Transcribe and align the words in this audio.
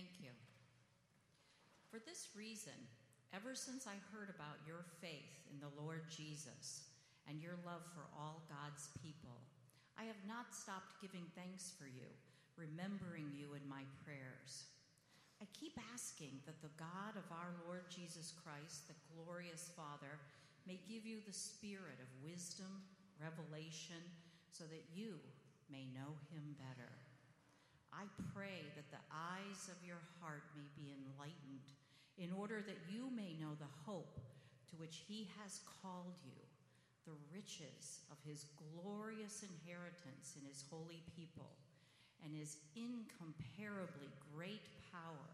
Thank 0.00 0.24
you. 0.24 0.32
For 1.92 2.00
this 2.00 2.32
reason, 2.32 2.88
ever 3.36 3.52
since 3.52 3.84
I 3.84 4.00
heard 4.08 4.32
about 4.32 4.56
your 4.64 4.88
faith 4.96 5.44
in 5.52 5.60
the 5.60 5.76
Lord 5.76 6.08
Jesus 6.08 6.88
and 7.28 7.36
your 7.36 7.60
love 7.68 7.84
for 7.92 8.08
all 8.16 8.48
God's 8.48 8.88
people, 9.04 9.44
I 10.00 10.08
have 10.08 10.24
not 10.24 10.56
stopped 10.56 11.04
giving 11.04 11.28
thanks 11.36 11.76
for 11.76 11.84
you, 11.84 12.08
remembering 12.56 13.28
you 13.36 13.52
in 13.52 13.68
my 13.68 13.84
prayers. 14.00 14.72
I 15.36 15.44
keep 15.52 15.76
asking 15.92 16.40
that 16.48 16.64
the 16.64 16.72
God 16.80 17.20
of 17.20 17.28
our 17.28 17.52
Lord 17.68 17.84
Jesus 17.92 18.32
Christ, 18.40 18.88
the 18.88 18.96
glorious 19.12 19.68
Father, 19.76 20.16
may 20.64 20.80
give 20.88 21.04
you 21.04 21.20
the 21.28 21.36
spirit 21.36 22.00
of 22.00 22.24
wisdom, 22.24 22.88
revelation, 23.20 24.00
so 24.48 24.64
that 24.64 24.88
you 24.96 25.20
may 25.68 25.84
know 25.92 26.16
him 26.32 26.56
better. 26.56 26.88
I 27.92 28.06
pray 28.34 28.70
that 28.76 28.90
the 28.90 29.04
eyes 29.10 29.68
of 29.68 29.78
your 29.86 30.00
heart 30.20 30.46
may 30.56 30.68
be 30.78 30.94
enlightened 30.94 31.66
in 32.18 32.32
order 32.32 32.62
that 32.62 32.86
you 32.88 33.10
may 33.10 33.34
know 33.40 33.56
the 33.58 33.74
hope 33.84 34.20
to 34.70 34.76
which 34.76 35.02
he 35.08 35.28
has 35.42 35.60
called 35.82 36.14
you, 36.24 36.38
the 37.06 37.18
riches 37.34 38.00
of 38.10 38.18
his 38.22 38.46
glorious 38.56 39.42
inheritance 39.42 40.36
in 40.38 40.46
his 40.46 40.62
holy 40.70 41.02
people, 41.16 41.50
and 42.22 42.36
his 42.36 42.58
incomparably 42.76 44.08
great 44.36 44.68
power 44.92 45.30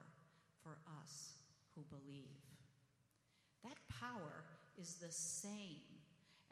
for 0.62 0.79
us 1.02 1.34
who 1.74 1.82
believe. 1.91 2.41
That 3.65 3.79
power 4.01 4.45
is 4.80 4.95
the 4.95 5.12
same 5.12 5.82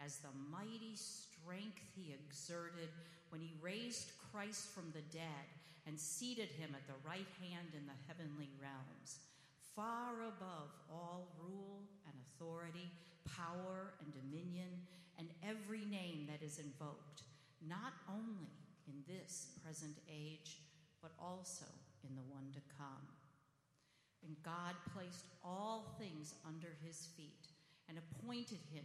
as 0.05 0.19
the 0.19 0.35
mighty 0.51 0.97
strength 0.97 1.81
he 1.95 2.13
exerted 2.13 2.91
when 3.31 3.41
he 3.41 3.55
raised 3.63 4.11
Christ 4.33 4.67
from 4.75 4.91
the 4.93 5.07
dead 5.17 5.47
and 5.87 5.99
seated 5.99 6.49
him 6.49 6.75
at 6.75 6.87
the 6.87 7.01
right 7.07 7.29
hand 7.41 7.77
in 7.77 7.87
the 7.87 8.01
heavenly 8.09 8.51
realms, 8.61 9.21
far 9.77 10.15
above 10.29 10.73
all 10.91 11.37
rule 11.39 11.83
and 12.07 12.15
authority, 12.25 12.91
power 13.37 13.93
and 14.01 14.13
dominion, 14.13 14.71
and 15.19 15.29
every 15.43 15.85
name 15.87 16.27
that 16.31 16.45
is 16.45 16.59
invoked, 16.59 17.23
not 17.67 17.93
only 18.09 18.51
in 18.89 19.05
this 19.07 19.49
present 19.63 19.97
age, 20.09 20.59
but 21.03 21.13
also 21.21 21.67
in 22.09 22.15
the 22.17 22.29
one 22.33 22.49
to 22.53 22.61
come. 22.77 23.05
And 24.27 24.37
God 24.43 24.75
placed 24.97 25.27
all 25.45 25.97
things 25.99 26.35
under 26.47 26.73
his 26.85 27.09
feet 27.17 27.49
and 27.89 27.99
appointed 27.99 28.61
him 28.73 28.85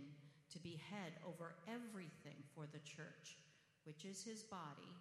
to 0.52 0.59
be 0.59 0.81
head 0.91 1.13
over 1.25 1.56
everything 1.67 2.36
for 2.53 2.66
the 2.72 2.80
church, 2.80 3.38
which 3.86 4.03
is 4.03 4.23
his 4.23 4.44
body, 4.44 4.91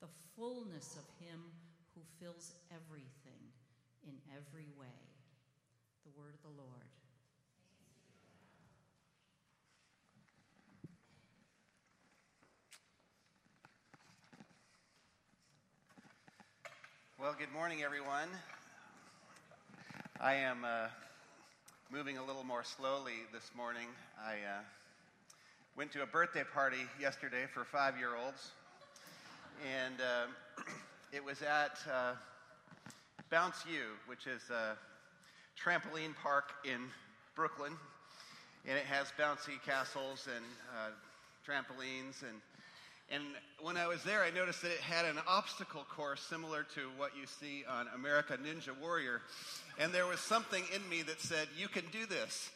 the 0.00 0.08
fullness 0.36 0.96
of 0.96 1.26
him 1.26 1.40
who 1.94 2.00
fills 2.20 2.52
everything 2.70 3.52
in 4.06 4.14
every 4.36 4.68
way. 4.78 5.00
The 6.04 6.10
word 6.18 6.34
of 6.34 6.42
the 6.42 6.56
Lord. 6.60 6.88
Well, 17.24 17.34
good 17.38 17.52
morning, 17.52 17.82
everyone. 17.82 18.28
I 20.20 20.34
am 20.34 20.64
uh, 20.64 20.88
moving 21.90 22.18
a 22.18 22.24
little 22.24 22.44
more 22.44 22.64
slowly 22.64 23.24
this 23.32 23.50
morning. 23.56 23.86
I 24.22 24.32
uh, 24.32 24.60
went 25.74 25.90
to 25.92 26.02
a 26.02 26.06
birthday 26.06 26.44
party 26.52 26.84
yesterday 27.00 27.46
for 27.54 27.64
five 27.64 27.96
year 27.96 28.14
olds, 28.14 28.50
and 29.62 30.00
uh, 30.00 30.62
it 31.12 31.24
was 31.24 31.42
at 31.42 31.78
uh, 31.90 32.14
Bounce 33.30 33.64
U, 33.70 33.80
which 34.06 34.26
is 34.26 34.42
a 34.50 34.76
trampoline 35.60 36.14
park 36.22 36.52
in 36.64 36.80
Brooklyn, 37.34 37.72
and 38.66 38.78
it 38.78 38.84
has 38.84 39.12
bouncy 39.18 39.62
castles 39.64 40.28
and 40.34 40.44
uh, 40.74 40.90
trampolines 41.46 42.22
and 42.22 42.40
and 43.10 43.22
when 43.60 43.76
I 43.76 43.86
was 43.86 44.02
there, 44.02 44.22
I 44.22 44.30
noticed 44.30 44.62
that 44.62 44.70
it 44.70 44.80
had 44.80 45.04
an 45.04 45.18
obstacle 45.28 45.84
course 45.94 46.22
similar 46.22 46.64
to 46.74 46.88
what 46.96 47.12
you 47.14 47.26
see 47.26 47.64
on 47.68 47.86
America 47.94 48.38
Ninja 48.38 48.70
Warrior. 48.80 49.20
And 49.78 49.92
there 49.92 50.06
was 50.06 50.20
something 50.20 50.64
in 50.74 50.88
me 50.88 51.02
that 51.02 51.20
said, 51.20 51.48
You 51.56 51.68
can 51.68 51.84
do 51.92 52.06
this. 52.06 52.50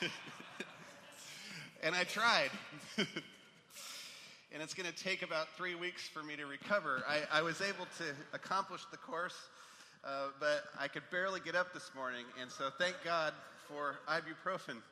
and 1.82 1.94
I 1.94 2.04
tried. 2.04 2.50
and 4.52 4.62
it's 4.62 4.74
going 4.74 4.90
to 4.90 5.04
take 5.04 5.22
about 5.22 5.48
three 5.56 5.74
weeks 5.74 6.06
for 6.08 6.22
me 6.22 6.36
to 6.36 6.44
recover. 6.44 7.02
I, 7.08 7.38
I 7.38 7.42
was 7.42 7.62
able 7.62 7.86
to 7.98 8.04
accomplish 8.34 8.82
the 8.90 8.98
course, 8.98 9.36
uh, 10.04 10.26
but 10.38 10.64
I 10.78 10.88
could 10.88 11.04
barely 11.10 11.40
get 11.40 11.54
up 11.54 11.72
this 11.72 11.90
morning. 11.96 12.26
And 12.40 12.50
so 12.50 12.68
thank 12.78 12.96
God 13.02 13.32
for 13.66 13.96
ibuprofen. 14.06 14.76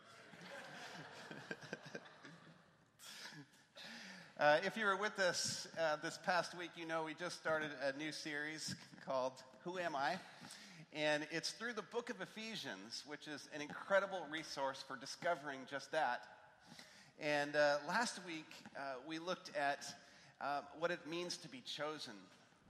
uh, 4.41 4.59
if 4.65 4.79
you 4.79 4.87
were 4.87 4.97
with 4.97 5.19
us 5.19 5.69
uh, 5.79 5.97
this 6.03 6.19
past 6.25 6.57
week, 6.57 6.71
you 6.75 6.87
know 6.87 7.05
we 7.05 7.13
just 7.13 7.39
started 7.39 7.69
a 7.83 7.93
new 7.99 8.13
series 8.13 8.75
called 9.05 9.35
Who 9.65 9.79
Am 9.79 9.95
I? 9.95 10.15
And 10.95 11.27
it's 11.31 11.51
through 11.51 11.75
the 11.75 11.83
book 11.83 12.09
of 12.09 12.23
Ephesians, 12.23 13.05
which 13.07 13.29
is 13.29 13.51
an 13.55 13.61
incredible 13.61 14.23
resource 14.33 14.83
for 14.89 14.97
discovering 14.97 15.59
just 15.71 15.93
that. 15.93 16.23
And 17.21 17.55
uh, 17.55 17.77
last 17.87 18.19
week, 18.27 18.51
uh, 18.75 18.95
we 19.07 19.19
looked 19.19 19.55
at 19.55 19.85
uh, 20.41 20.63
what 20.79 20.91
it 20.91 21.01
means 21.07 21.37
to 21.39 21.49
be 21.49 21.61
chosen 21.67 22.15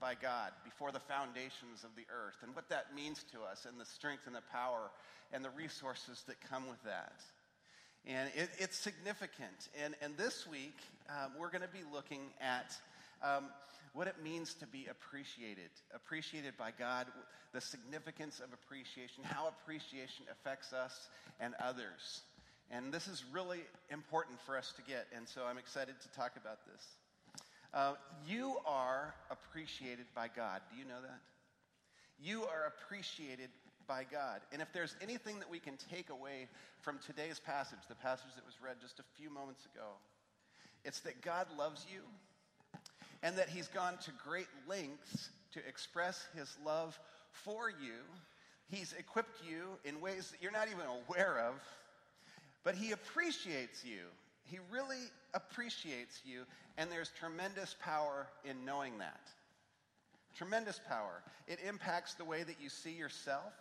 by 0.01 0.13
God 0.13 0.51
before 0.65 0.91
the 0.91 0.99
foundations 0.99 1.85
of 1.85 1.95
the 1.95 2.03
earth 2.11 2.35
and 2.43 2.53
what 2.53 2.67
that 2.67 2.93
means 2.93 3.23
to 3.31 3.43
us 3.43 3.65
and 3.65 3.79
the 3.79 3.85
strength 3.85 4.27
and 4.27 4.35
the 4.35 4.43
power 4.51 4.91
and 5.31 5.45
the 5.45 5.49
resources 5.51 6.23
that 6.27 6.35
come 6.49 6.67
with 6.67 6.83
that. 6.83 7.21
And 8.05 8.29
it, 8.35 8.49
it's 8.57 8.77
significant. 8.77 9.69
And, 9.81 9.95
and 10.01 10.17
this 10.17 10.45
week, 10.45 10.75
um, 11.07 11.31
we're 11.39 11.51
going 11.51 11.61
to 11.61 11.69
be 11.69 11.85
looking 11.93 12.33
at 12.41 12.75
um, 13.23 13.45
what 13.93 14.07
it 14.07 14.15
means 14.21 14.53
to 14.55 14.67
be 14.67 14.87
appreciated, 14.91 15.69
appreciated 15.95 16.57
by 16.57 16.71
God, 16.77 17.07
the 17.53 17.61
significance 17.61 18.41
of 18.41 18.51
appreciation, 18.51 19.23
how 19.23 19.47
appreciation 19.47 20.25
affects 20.29 20.73
us 20.73 21.07
and 21.39 21.53
others. 21.63 22.23
And 22.71 22.91
this 22.91 23.07
is 23.07 23.25
really 23.33 23.59
important 23.91 24.39
for 24.45 24.57
us 24.57 24.73
to 24.77 24.81
get, 24.81 25.05
and 25.15 25.27
so 25.27 25.41
I'm 25.45 25.57
excited 25.57 25.95
to 26.01 26.09
talk 26.17 26.37
about 26.37 26.59
this. 26.65 26.85
Uh, 27.73 27.93
you 28.25 28.55
are 28.65 29.13
appreciated 29.29 30.05
by 30.15 30.29
God. 30.33 30.61
Do 30.71 30.77
you 30.79 30.85
know 30.85 31.01
that? 31.01 31.19
You 32.17 32.43
are 32.43 32.67
appreciated 32.67 33.49
by 33.87 34.05
God. 34.09 34.39
And 34.53 34.61
if 34.61 34.71
there's 34.71 34.95
anything 35.01 35.39
that 35.39 35.49
we 35.49 35.59
can 35.59 35.73
take 35.91 36.09
away 36.09 36.47
from 36.79 36.97
today's 37.05 37.39
passage, 37.39 37.79
the 37.89 37.95
passage 37.95 38.35
that 38.35 38.45
was 38.45 38.55
read 38.63 38.77
just 38.81 38.99
a 38.99 39.03
few 39.17 39.29
moments 39.29 39.65
ago, 39.73 39.87
it's 40.85 41.01
that 41.01 41.21
God 41.21 41.47
loves 41.57 41.85
you 41.91 42.01
and 43.21 43.37
that 43.37 43.49
He's 43.49 43.67
gone 43.67 43.97
to 44.05 44.11
great 44.25 44.47
lengths 44.67 45.29
to 45.53 45.59
express 45.67 46.25
His 46.37 46.55
love 46.65 46.97
for 47.31 47.69
you. 47.69 47.99
He's 48.69 48.93
equipped 48.97 49.41
you 49.45 49.77
in 49.83 49.99
ways 49.99 50.31
that 50.31 50.41
you're 50.41 50.53
not 50.53 50.67
even 50.67 50.85
aware 51.07 51.39
of, 51.39 51.55
but 52.63 52.75
He 52.75 52.91
appreciates 52.91 53.83
you. 53.85 53.99
He 54.43 54.59
really 54.71 55.09
appreciates 55.33 56.21
you, 56.25 56.43
and 56.77 56.91
there's 56.91 57.11
tremendous 57.17 57.75
power 57.81 58.27
in 58.43 58.65
knowing 58.65 58.97
that. 58.97 59.21
Tremendous 60.35 60.79
power. 60.87 61.23
It 61.47 61.59
impacts 61.67 62.15
the 62.15 62.25
way 62.25 62.43
that 62.43 62.55
you 62.61 62.69
see 62.69 62.91
yourself. 62.91 63.53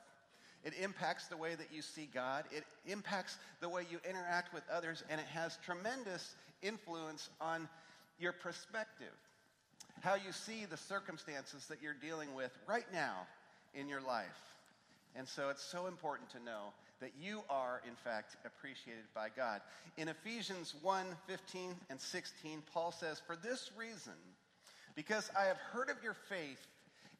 It 0.64 0.74
impacts 0.80 1.26
the 1.26 1.36
way 1.36 1.54
that 1.54 1.68
you 1.72 1.82
see 1.82 2.08
God. 2.12 2.44
It 2.50 2.64
impacts 2.86 3.38
the 3.60 3.68
way 3.68 3.86
you 3.90 3.98
interact 4.08 4.52
with 4.52 4.62
others, 4.72 5.02
and 5.08 5.20
it 5.20 5.26
has 5.26 5.58
tremendous 5.64 6.34
influence 6.62 7.30
on 7.40 7.68
your 8.18 8.32
perspective 8.32 9.14
how 10.00 10.14
you 10.14 10.32
see 10.32 10.64
the 10.64 10.76
circumstances 10.76 11.66
that 11.66 11.82
you're 11.82 11.94
dealing 11.94 12.34
with 12.34 12.50
right 12.66 12.86
now 12.92 13.26
in 13.74 13.88
your 13.88 14.00
life. 14.00 14.56
And 15.14 15.28
so 15.28 15.50
it's 15.50 15.62
so 15.62 15.86
important 15.86 16.30
to 16.30 16.42
know 16.42 16.72
that 17.00 17.12
you 17.20 17.42
are, 17.48 17.80
in 17.86 17.94
fact, 18.04 18.36
appreciated 18.44 19.04
by 19.14 19.28
God. 19.34 19.60
In 19.96 20.08
Ephesians 20.08 20.74
1 20.82 21.04
15 21.26 21.74
and 21.88 22.00
16, 22.00 22.62
Paul 22.72 22.92
says, 22.92 23.20
For 23.26 23.36
this 23.36 23.70
reason, 23.76 24.12
because 24.94 25.30
I 25.38 25.44
have 25.44 25.56
heard 25.56 25.90
of 25.90 26.02
your 26.02 26.16
faith 26.28 26.66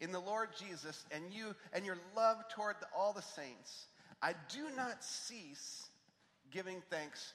in 0.00 0.12
the 0.12 0.20
Lord 0.20 0.48
Jesus 0.58 1.04
and 1.10 1.24
you 1.32 1.54
and 1.72 1.84
your 1.84 1.98
love 2.16 2.36
toward 2.54 2.76
the, 2.80 2.86
all 2.96 3.12
the 3.12 3.22
saints, 3.22 3.86
I 4.22 4.34
do 4.52 4.64
not 4.76 5.02
cease 5.02 5.88
giving 6.50 6.82
thanks 6.90 7.32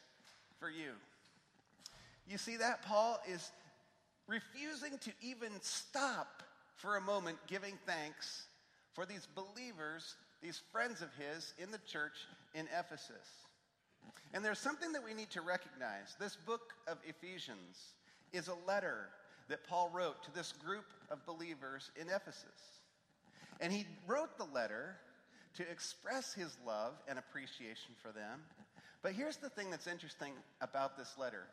for 0.60 0.70
you. 0.70 0.92
You 2.28 2.38
see 2.38 2.58
that? 2.58 2.84
Paul 2.84 3.20
is 3.32 3.52
refusing 4.28 4.98
to 5.00 5.12
even 5.22 5.52
stop 5.62 6.44
for 6.76 6.98
a 6.98 7.02
moment 7.02 7.38
giving 7.48 7.78
thanks 7.86 8.48
for 8.94 9.06
these 9.06 9.28
believers, 9.36 10.16
these 10.42 10.62
friends 10.72 11.02
of 11.02 11.10
his 11.16 11.54
in 11.60 11.72
the 11.72 11.80
church 11.80 12.14
in 12.56 12.68
Ephesus. 12.78 13.46
And 14.34 14.44
there's 14.44 14.60
something 14.60 14.92
that 14.94 15.04
we 15.04 15.14
need 15.14 15.30
to 15.32 15.42
recognize. 15.42 16.16
This 16.20 16.36
book 16.36 16.74
of 16.88 16.98
Ephesians 17.06 17.94
is 18.34 18.48
a 18.48 18.56
letter 18.68 19.10
that 19.50 19.68
Paul 19.68 19.92
wrote 19.94 20.24
to 20.24 20.34
this 20.34 20.52
group 20.54 20.86
of 21.10 21.26
believers 21.26 21.92
in 22.00 22.08
Ephesus. 22.08 22.82
And 23.60 23.72
he 23.72 23.86
wrote 24.08 24.38
the 24.38 24.46
letter 24.46 24.98
to 25.56 25.70
express 25.70 26.34
his 26.34 26.58
love 26.66 26.94
and 27.08 27.18
appreciation 27.20 27.94
for 28.02 28.12
them. 28.12 28.42
But 29.02 29.14
here's 29.14 29.38
the 29.38 29.50
thing 29.50 29.70
that's 29.70 29.88
interesting 29.88 30.34
about 30.62 30.98
this 30.98 31.14
letter 31.18 31.44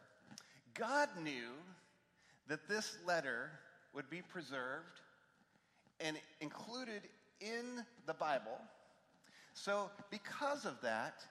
God 0.74 1.08
knew 1.22 1.50
that 2.48 2.68
this 2.68 2.96
letter 3.06 3.50
would 3.94 4.08
be 4.08 4.22
preserved 4.22 5.00
and 6.00 6.16
included 6.40 7.02
in 7.40 7.84
the 8.06 8.14
Bible. 8.14 8.58
So, 9.54 9.90
because 10.10 10.64
of 10.64 10.80
that, 10.82 11.22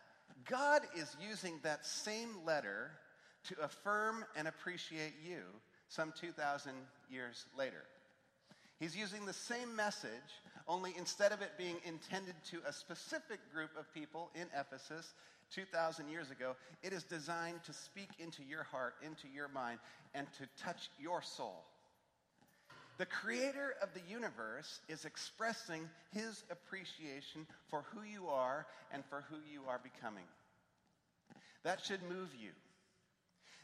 God 0.50 0.82
is 0.96 1.16
using 1.28 1.60
that 1.64 1.86
same 1.86 2.30
letter 2.46 2.92
to 3.50 3.56
affirm 3.64 4.26
and 4.36 4.48
appreciate 4.48 5.14
you 5.26 5.42
some 5.88 6.14
2,000 6.20 6.74
years 7.10 7.46
later. 7.58 7.84
He's 8.80 8.96
using 8.96 9.26
the 9.26 9.34
same 9.34 9.76
message, 9.76 10.10
only 10.68 10.94
instead 10.98 11.32
of 11.32 11.42
it 11.42 11.52
being 11.58 11.76
intended 11.86 12.36
to 12.52 12.60
a 12.68 12.74
specific 12.74 13.40
group 13.54 13.70
of 13.78 13.92
people 13.94 14.32
in 14.36 14.48
Ephesus 14.58 15.14
2,000 15.54 16.10
years 16.10 16.32
ago, 16.32 16.56
it 16.82 16.94
is 16.94 17.04
designed 17.04 17.62
to 17.64 17.74
speak 17.74 18.10
into 18.20 18.42
your 18.44 18.64
heart, 18.64 18.96
into 19.04 19.28
your 19.34 19.50
mind, 19.50 19.80
and 20.14 20.28
to 20.38 20.64
touch 20.64 20.90
your 21.00 21.22
soul. 21.22 21.64
The 23.01 23.07
creator 23.07 23.74
of 23.81 23.95
the 23.95 24.01
universe 24.07 24.80
is 24.88 25.06
expressing 25.06 25.89
his 26.12 26.44
appreciation 26.51 27.48
for 27.68 27.83
who 27.92 28.03
you 28.03 28.27
are 28.27 28.68
and 28.92 29.03
for 29.09 29.24
who 29.27 29.38
you 29.51 29.62
are 29.68 29.80
becoming. 29.81 30.25
That 31.63 31.83
should 31.83 32.03
move 32.03 32.30
you. 32.39 32.51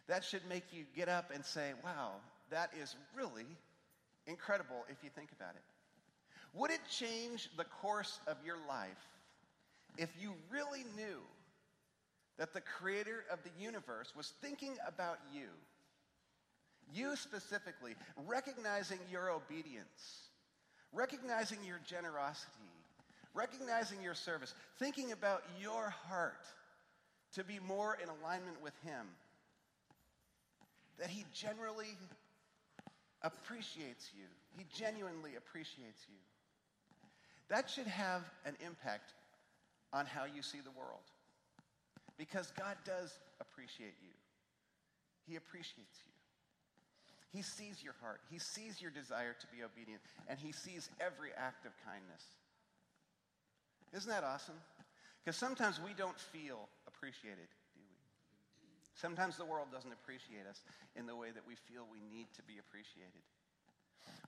That 0.07 0.23
should 0.23 0.41
make 0.49 0.63
you 0.71 0.85
get 0.95 1.07
up 1.07 1.29
and 1.31 1.45
say, 1.45 1.73
wow, 1.83 2.13
that 2.49 2.71
is 2.81 2.95
really 3.15 3.45
incredible 4.25 4.85
if 4.89 5.03
you 5.03 5.11
think 5.15 5.29
about 5.39 5.53
it. 5.53 5.61
Would 6.55 6.71
it 6.71 6.81
change 6.89 7.47
the 7.57 7.65
course 7.65 8.19
of 8.25 8.37
your 8.43 8.57
life 8.67 9.05
if 9.99 10.09
you 10.19 10.33
really 10.49 10.83
knew 10.95 11.21
that 12.39 12.53
the 12.53 12.61
creator 12.61 13.23
of 13.31 13.43
the 13.43 13.63
universe 13.63 14.13
was 14.17 14.33
thinking 14.41 14.77
about 14.87 15.19
you? 15.31 15.49
You 16.93 17.15
specifically, 17.15 17.95
recognizing 18.25 18.99
your 19.11 19.29
obedience, 19.29 20.29
recognizing 20.93 21.59
your 21.65 21.79
generosity, 21.85 22.71
recognizing 23.33 24.01
your 24.01 24.13
service, 24.13 24.53
thinking 24.79 25.11
about 25.11 25.43
your 25.61 25.93
heart 26.07 26.45
to 27.33 27.43
be 27.43 27.59
more 27.67 27.97
in 28.01 28.09
alignment 28.09 28.61
with 28.63 28.73
Him, 28.83 29.05
that 30.97 31.09
He 31.09 31.25
generally 31.33 31.97
appreciates 33.21 34.09
you. 34.17 34.25
He 34.57 34.65
genuinely 34.73 35.35
appreciates 35.35 36.05
you. 36.09 36.17
That 37.49 37.69
should 37.69 37.87
have 37.87 38.23
an 38.45 38.55
impact 38.65 39.13
on 39.93 40.05
how 40.05 40.25
you 40.25 40.41
see 40.41 40.59
the 40.63 40.71
world. 40.71 41.03
Because 42.17 42.51
God 42.57 42.75
does 42.85 43.19
appreciate 43.39 43.95
you, 44.01 44.13
He 45.27 45.35
appreciates 45.35 45.99
you. 46.05 46.16
He 47.33 47.41
sees 47.41 47.83
your 47.83 47.95
heart, 48.01 48.21
He 48.29 48.39
sees 48.39 48.81
your 48.81 48.91
desire 48.91 49.35
to 49.39 49.47
be 49.47 49.63
obedient, 49.63 50.01
and 50.27 50.39
He 50.39 50.51
sees 50.51 50.89
every 50.99 51.29
act 51.37 51.65
of 51.65 51.71
kindness. 51.83 52.23
Isn't 53.93 54.09
that 54.09 54.23
awesome? 54.23 54.59
Because 55.23 55.37
sometimes 55.37 55.79
we 55.83 55.93
don't 55.93 56.19
feel 56.19 56.69
appreciated, 56.87 57.51
do 57.75 57.81
we? 57.83 57.97
Sometimes 58.95 59.37
the 59.37 59.45
world 59.45 59.67
doesn't 59.71 59.91
appreciate 59.91 60.47
us 60.49 60.63
in 60.95 61.05
the 61.05 61.15
way 61.15 61.31
that 61.31 61.45
we 61.45 61.55
feel 61.67 61.85
we 61.91 61.99
need 62.15 62.27
to 62.35 62.43
be 62.43 62.59
appreciated. 62.59 63.23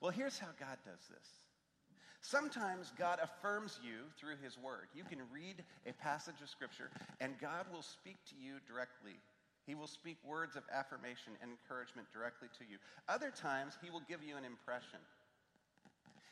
Well, 0.01 0.11
here's 0.11 0.37
how 0.37 0.51
God 0.59 0.77
does 0.85 1.07
this. 1.09 1.27
Sometimes 2.21 2.91
God 2.97 3.19
affirms 3.23 3.79
you 3.81 4.11
through 4.19 4.35
His 4.43 4.57
Word. 4.57 4.91
You 4.93 5.03
can 5.03 5.19
read 5.31 5.63
a 5.87 5.93
passage 5.93 6.41
of 6.43 6.49
Scripture, 6.49 6.91
and 7.21 7.39
God 7.39 7.65
will 7.71 7.81
speak 7.81 8.17
to 8.29 8.35
you 8.35 8.59
directly. 8.67 9.15
He 9.69 9.75
will 9.75 9.85
speak 9.85 10.17
words 10.25 10.55
of 10.55 10.63
affirmation 10.73 11.37
and 11.43 11.51
encouragement 11.53 12.07
directly 12.11 12.47
to 12.57 12.65
you. 12.65 12.81
Other 13.07 13.29
times, 13.29 13.77
He 13.85 13.91
will 13.91 14.01
give 14.09 14.23
you 14.25 14.33
an 14.35 14.43
impression. 14.43 14.97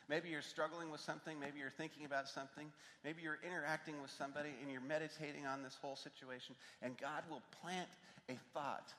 Maybe 0.10 0.30
you're 0.30 0.42
struggling 0.42 0.90
with 0.90 1.02
something. 1.02 1.40
Maybe 1.40 1.60
you're 1.60 1.78
thinking 1.78 2.06
about 2.06 2.28
something. 2.28 2.66
Maybe 3.06 3.22
you're 3.22 3.38
interacting 3.46 4.02
with 4.02 4.10
somebody 4.10 4.50
and 4.60 4.72
you're 4.72 4.82
meditating 4.82 5.46
on 5.46 5.62
this 5.62 5.78
whole 5.80 5.96
situation, 5.96 6.56
and 6.82 6.98
God 6.98 7.22
will 7.30 7.44
plant 7.62 7.90
a 8.28 8.40
thought 8.56 8.90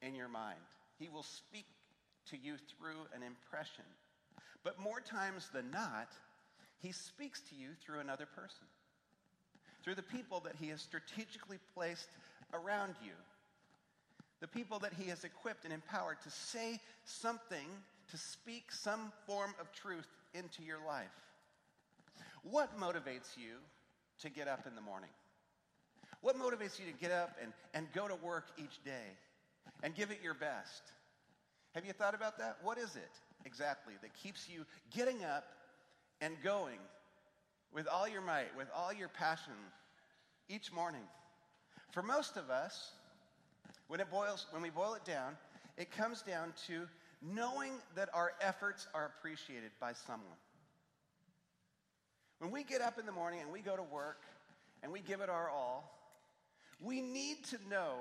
in 0.00 0.14
your 0.14 0.28
mind. 0.28 0.64
He 0.98 1.10
will 1.10 1.22
speak 1.22 1.66
to 2.30 2.38
you 2.40 2.54
through 2.72 3.04
an 3.14 3.20
impression. 3.22 3.84
But 4.64 4.80
more 4.80 5.00
times 5.00 5.50
than 5.52 5.70
not, 5.70 6.08
he 6.80 6.92
speaks 6.92 7.42
to 7.50 7.54
you 7.54 7.68
through 7.84 8.00
another 8.00 8.26
person, 8.26 8.64
through 9.84 9.96
the 9.96 10.02
people 10.02 10.40
that 10.40 10.56
he 10.58 10.68
has 10.68 10.80
strategically 10.80 11.58
placed 11.74 12.08
around 12.54 12.94
you, 13.04 13.12
the 14.40 14.48
people 14.48 14.78
that 14.80 14.92
he 14.94 15.08
has 15.08 15.24
equipped 15.24 15.64
and 15.64 15.72
empowered 15.72 16.20
to 16.22 16.30
say 16.30 16.80
something, 17.04 17.66
to 18.10 18.16
speak 18.16 18.70
some 18.70 19.12
form 19.26 19.54
of 19.60 19.72
truth 19.72 20.08
into 20.34 20.62
your 20.62 20.78
life. 20.86 21.06
What 22.42 22.78
motivates 22.78 23.36
you 23.36 23.56
to 24.20 24.30
get 24.30 24.48
up 24.48 24.66
in 24.66 24.74
the 24.74 24.80
morning? 24.80 25.10
What 26.20 26.36
motivates 26.36 26.78
you 26.78 26.86
to 26.86 26.98
get 27.00 27.10
up 27.10 27.36
and, 27.42 27.52
and 27.74 27.86
go 27.92 28.08
to 28.08 28.14
work 28.14 28.46
each 28.58 28.82
day 28.84 29.16
and 29.82 29.94
give 29.94 30.10
it 30.10 30.18
your 30.22 30.34
best? 30.34 30.92
Have 31.74 31.84
you 31.84 31.92
thought 31.92 32.14
about 32.14 32.38
that? 32.38 32.58
What 32.62 32.78
is 32.78 32.96
it 32.96 33.10
exactly 33.44 33.94
that 34.02 34.14
keeps 34.14 34.48
you 34.48 34.64
getting 34.94 35.24
up 35.24 35.44
and 36.20 36.34
going 36.42 36.78
with 37.72 37.86
all 37.86 38.08
your 38.08 38.22
might, 38.22 38.56
with 38.56 38.68
all 38.74 38.92
your 38.92 39.08
passion 39.08 39.52
each 40.48 40.72
morning? 40.72 41.02
For 41.92 42.02
most 42.02 42.36
of 42.36 42.50
us, 42.50 42.92
when 43.88 44.00
it 44.00 44.10
boils, 44.10 44.46
when 44.50 44.62
we 44.62 44.70
boil 44.70 44.94
it 44.94 45.04
down, 45.04 45.36
it 45.76 45.90
comes 45.90 46.22
down 46.22 46.52
to 46.66 46.86
knowing 47.22 47.72
that 47.96 48.08
our 48.14 48.32
efforts 48.40 48.86
are 48.94 49.06
appreciated 49.06 49.70
by 49.80 49.92
someone. 49.92 50.38
When 52.38 52.50
we 52.52 52.62
get 52.62 52.80
up 52.80 52.98
in 52.98 53.06
the 53.06 53.12
morning 53.12 53.40
and 53.40 53.50
we 53.52 53.60
go 53.60 53.76
to 53.76 53.82
work 53.82 54.22
and 54.82 54.92
we 54.92 55.00
give 55.00 55.20
it 55.20 55.28
our 55.28 55.50
all, 55.50 55.92
we 56.80 57.00
need 57.00 57.44
to 57.46 57.58
know 57.68 57.94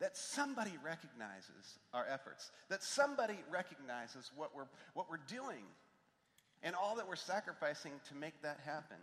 that 0.00 0.16
somebody 0.16 0.72
recognizes 0.84 1.78
our 1.94 2.06
efforts, 2.06 2.50
that 2.68 2.82
somebody 2.82 3.38
recognizes 3.50 4.30
what 4.36 4.54
we're, 4.54 4.66
what 4.92 5.08
we're 5.08 5.16
doing 5.26 5.64
and 6.62 6.74
all 6.74 6.96
that 6.96 7.08
we're 7.08 7.16
sacrificing 7.16 7.92
to 8.08 8.14
make 8.14 8.42
that 8.42 8.60
happen. 8.64 8.98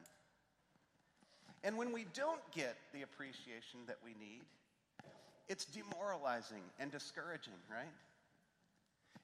And 1.64 1.78
when 1.78 1.92
we 1.92 2.06
don't 2.14 2.42
get 2.54 2.76
the 2.94 3.02
appreciation 3.02 3.80
that 3.88 3.98
we 4.04 4.12
need, 4.20 4.42
it's 5.48 5.66
demoralizing 5.66 6.62
and 6.80 6.92
discouraging, 6.92 7.54
right? 7.70 7.92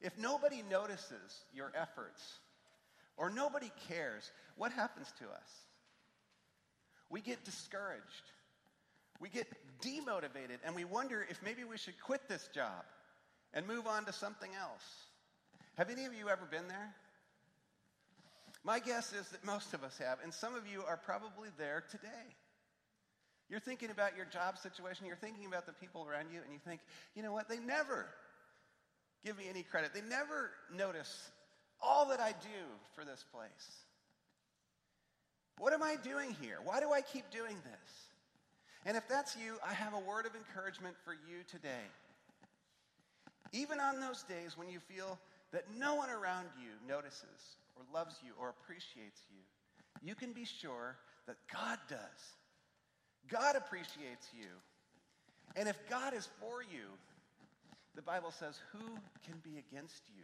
If 0.02 0.18
nobody 0.18 0.64
notices 0.70 1.44
your 1.54 1.72
efforts 1.76 2.40
or 3.18 3.30
nobody 3.30 3.72
cares, 3.88 4.32
what 4.56 4.72
happens 4.72 5.12
to 5.20 5.26
us? 5.26 5.52
We 7.10 7.22
get 7.22 7.44
discouraged. 7.44 8.04
We 9.20 9.30
get 9.30 9.48
demotivated 9.82 10.60
and 10.66 10.76
we 10.76 10.86
wonder 10.86 11.26
if 11.30 11.42
maybe 11.44 11.64
we 11.64 11.78
should 11.78 12.00
quit 12.00 12.28
this 12.30 12.50
job 12.54 12.86
and 13.54 13.68
move 13.68 13.88
on 13.88 14.06
to 14.06 14.14
something 14.14 14.52
else. 14.62 14.84
Have 15.78 15.90
any 15.90 16.06
of 16.06 16.14
you 16.14 16.30
ever 16.30 16.46
been 16.46 16.68
there? 16.68 16.94
My 18.64 18.80
guess 18.80 19.14
is 19.14 19.28
that 19.30 19.44
most 19.46 19.74
of 19.74 19.84
us 19.84 19.98
have, 19.98 20.20
and 20.24 20.34
some 20.34 20.54
of 20.54 20.68
you 20.68 20.84
are 20.88 20.98
probably 20.98 21.50
there 21.58 21.84
today. 21.90 22.36
You're 23.50 23.60
thinking 23.60 23.90
about 23.90 24.16
your 24.16 24.26
job 24.26 24.58
situation, 24.58 25.08
you're 25.08 25.16
thinking 25.16 25.46
about 25.46 25.66
the 25.66 25.74
people 25.74 26.06
around 26.10 26.28
you, 26.32 26.40
and 26.44 26.54
you 26.54 26.60
think, 26.64 26.82
you 27.16 27.24
know 27.24 27.34
what, 27.34 27.50
they 27.50 27.58
never 27.58 28.08
give 29.26 29.38
me 29.38 29.46
any 29.50 29.64
credit. 29.64 29.94
They 29.94 30.02
never 30.02 30.52
notice 30.76 31.30
all 31.82 32.08
that 32.10 32.20
I 32.20 32.32
do 32.32 32.66
for 32.96 33.04
this 33.04 33.26
place. 33.34 33.84
What 35.58 35.74
am 35.74 35.84
I 35.84 35.98
doing 35.98 36.36
here? 36.42 36.60
Why 36.64 36.80
do 36.80 36.92
I 36.92 37.02
keep 37.02 37.30
doing 37.32 37.56
this? 37.56 38.10
And 38.86 38.96
if 38.96 39.08
that's 39.10 39.36
you, 39.36 39.58
I 39.68 39.74
have 39.74 39.94
a 39.94 40.00
word 40.00 40.26
of 40.26 40.36
encouragement 40.36 40.96
for 41.04 41.14
you 41.14 41.44
today. 41.50 41.90
Even 43.52 43.80
on 43.80 44.00
those 44.00 44.24
days 44.24 44.58
when 44.58 44.70
you 44.70 44.80
feel 44.80 45.18
that 45.52 45.66
no 45.78 45.96
one 45.96 46.10
around 46.10 46.48
you 46.62 46.70
notices 46.88 47.58
or 47.76 47.84
loves 47.94 48.16
you 48.24 48.32
or 48.40 48.50
appreciates 48.50 49.22
you, 49.32 49.42
you 50.08 50.16
can 50.16 50.32
be 50.32 50.46
sure 50.46 50.96
that 51.28 51.36
God 51.52 51.78
does. 51.90 52.00
God 53.30 53.56
appreciates 53.56 54.28
you. 54.34 54.48
And 55.56 55.68
if 55.68 55.78
God 55.90 56.14
is 56.14 56.28
for 56.40 56.62
you, 56.62 56.86
the 57.96 58.02
Bible 58.02 58.32
says, 58.32 58.60
Who 58.74 58.86
can 59.26 59.36
be 59.44 59.58
against 59.60 60.04
you? 60.16 60.24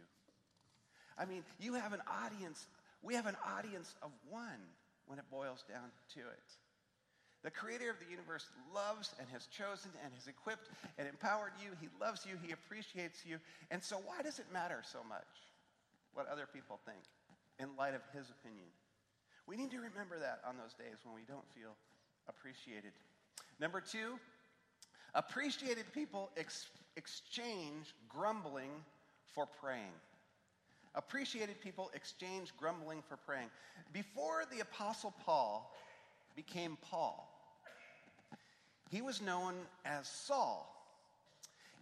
I 1.18 1.24
mean, 1.24 1.42
you 1.58 1.74
have 1.74 1.92
an 1.92 2.02
audience. 2.24 2.66
We 3.02 3.14
have 3.14 3.26
an 3.26 3.36
audience 3.46 3.94
of 4.02 4.10
one 4.28 4.62
when 5.06 5.18
it 5.18 5.24
boils 5.30 5.64
down 5.68 5.90
to 6.14 6.20
it. 6.20 6.48
The 7.42 7.50
creator 7.50 7.90
of 7.90 7.98
the 8.02 8.10
universe 8.10 8.50
loves 8.74 9.14
and 9.20 9.28
has 9.30 9.46
chosen 9.46 9.90
and 10.02 10.12
has 10.14 10.26
equipped 10.26 10.68
and 10.98 11.06
empowered 11.06 11.52
you. 11.62 11.70
He 11.80 11.88
loves 12.00 12.26
you. 12.26 12.34
He 12.42 12.52
appreciates 12.52 13.22
you. 13.24 13.38
And 13.70 13.82
so, 13.82 14.02
why 14.02 14.22
does 14.22 14.38
it 14.38 14.46
matter 14.52 14.82
so 14.82 14.98
much 15.08 15.30
what 16.14 16.26
other 16.28 16.48
people 16.50 16.80
think 16.84 16.98
in 17.60 17.76
light 17.78 17.94
of 17.94 18.02
his 18.12 18.26
opinion? 18.30 18.66
We 19.46 19.56
need 19.56 19.70
to 19.70 19.78
remember 19.78 20.18
that 20.18 20.42
on 20.42 20.58
those 20.58 20.74
days 20.74 20.98
when 21.06 21.14
we 21.14 21.22
don't 21.22 21.46
feel 21.54 21.78
appreciated. 22.28 22.92
Number 23.60 23.80
two, 23.80 24.18
appreciated 25.14 25.84
people 25.92 26.30
ex- 26.36 26.68
exchange 26.96 27.94
grumbling 28.08 28.70
for 29.34 29.46
praying. 29.46 29.92
Appreciated 30.94 31.60
people 31.60 31.90
exchange 31.94 32.52
grumbling 32.56 33.02
for 33.08 33.16
praying. 33.16 33.48
Before 33.92 34.44
the 34.50 34.60
Apostle 34.60 35.14
Paul 35.24 35.74
became 36.34 36.78
Paul, 36.80 37.30
he 38.90 39.02
was 39.02 39.20
known 39.20 39.54
as 39.84 40.06
Saul, 40.06 40.72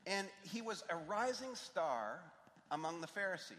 and 0.06 0.26
he 0.42 0.62
was 0.62 0.82
a 0.90 0.96
rising 1.08 1.54
star 1.54 2.20
among 2.70 3.00
the 3.00 3.06
Pharisees. 3.06 3.56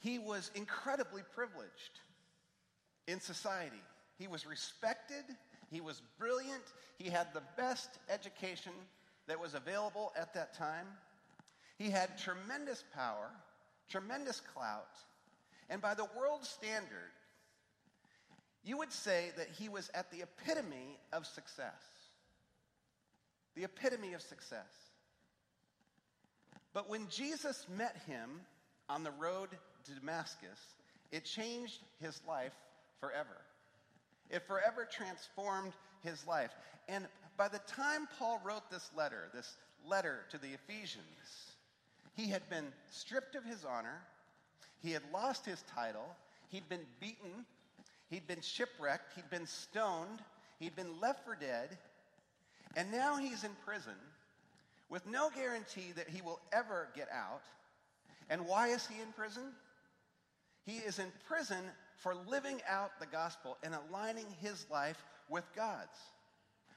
He 0.00 0.18
was 0.18 0.50
incredibly 0.54 1.22
privileged 1.34 2.00
in 3.06 3.20
society. 3.20 3.82
He 4.18 4.28
was 4.28 4.46
respected, 4.46 5.24
he 5.70 5.80
was 5.80 6.02
brilliant, 6.18 6.64
he 6.98 7.10
had 7.10 7.32
the 7.32 7.42
best 7.56 7.90
education 8.08 8.72
that 9.26 9.40
was 9.40 9.54
available 9.54 10.12
at 10.16 10.32
that 10.34 10.54
time. 10.54 10.86
He 11.78 11.90
had 11.90 12.16
tremendous 12.16 12.84
power, 12.94 13.30
tremendous 13.88 14.40
clout, 14.40 14.96
and 15.68 15.82
by 15.82 15.94
the 15.94 16.08
world's 16.16 16.48
standard, 16.48 17.12
you 18.64 18.78
would 18.78 18.92
say 18.92 19.30
that 19.36 19.48
he 19.58 19.68
was 19.68 19.90
at 19.94 20.10
the 20.10 20.22
epitome 20.22 20.98
of 21.12 21.26
success. 21.26 21.82
The 23.54 23.64
epitome 23.64 24.14
of 24.14 24.22
success. 24.22 24.90
But 26.72 26.88
when 26.88 27.08
Jesus 27.08 27.66
met 27.76 27.96
him 28.06 28.40
on 28.88 29.02
the 29.02 29.12
road 29.12 29.50
to 29.84 29.92
Damascus, 29.92 30.74
it 31.10 31.24
changed 31.24 31.80
his 32.00 32.20
life 32.26 32.52
forever. 33.00 33.36
It 34.30 34.46
forever 34.46 34.86
transformed 34.90 35.72
his 36.02 36.26
life. 36.26 36.50
And 36.88 37.06
by 37.36 37.48
the 37.48 37.60
time 37.60 38.08
Paul 38.18 38.40
wrote 38.44 38.70
this 38.70 38.90
letter, 38.96 39.28
this 39.34 39.56
letter 39.86 40.24
to 40.30 40.38
the 40.38 40.48
Ephesians, 40.48 41.54
he 42.14 42.28
had 42.28 42.48
been 42.48 42.66
stripped 42.90 43.34
of 43.34 43.44
his 43.44 43.64
honor, 43.64 44.00
he 44.82 44.92
had 44.92 45.02
lost 45.12 45.44
his 45.44 45.62
title, 45.74 46.16
he'd 46.48 46.68
been 46.68 46.86
beaten, 47.00 47.44
he'd 48.10 48.26
been 48.26 48.40
shipwrecked, 48.40 49.14
he'd 49.14 49.30
been 49.30 49.46
stoned, 49.46 50.22
he'd 50.58 50.76
been 50.76 51.00
left 51.00 51.24
for 51.24 51.34
dead, 51.34 51.76
and 52.76 52.90
now 52.90 53.16
he's 53.16 53.44
in 53.44 53.50
prison 53.64 53.94
with 54.88 55.06
no 55.06 55.30
guarantee 55.34 55.92
that 55.96 56.08
he 56.08 56.22
will 56.22 56.40
ever 56.52 56.88
get 56.94 57.08
out. 57.12 57.42
And 58.30 58.46
why 58.46 58.68
is 58.68 58.86
he 58.86 59.00
in 59.00 59.12
prison? 59.12 59.52
He 60.64 60.78
is 60.78 60.98
in 60.98 61.12
prison 61.28 61.64
for 61.96 62.14
living 62.28 62.60
out 62.68 62.90
the 63.00 63.06
gospel 63.06 63.56
and 63.62 63.74
aligning 63.74 64.26
his 64.40 64.66
life 64.70 65.02
with 65.28 65.44
God's, 65.54 65.98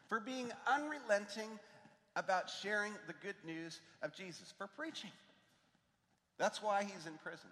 for 0.08 0.20
being 0.20 0.52
unrelenting 0.68 1.50
about 2.16 2.50
sharing 2.62 2.94
the 3.08 3.14
good 3.22 3.36
news 3.46 3.80
of 4.02 4.14
Jesus, 4.14 4.54
for 4.58 4.68
preaching. 4.68 5.12
That's 6.38 6.62
why 6.64 6.84
he's 6.84 7.06
in 7.06 7.14
prison. 7.24 7.50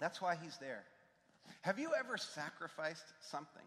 That's 0.00 0.22
why 0.22 0.36
he's 0.40 0.56
there. 0.58 0.84
Have 1.62 1.78
you 1.78 1.90
ever 1.98 2.16
sacrificed 2.16 3.12
something? 3.20 3.62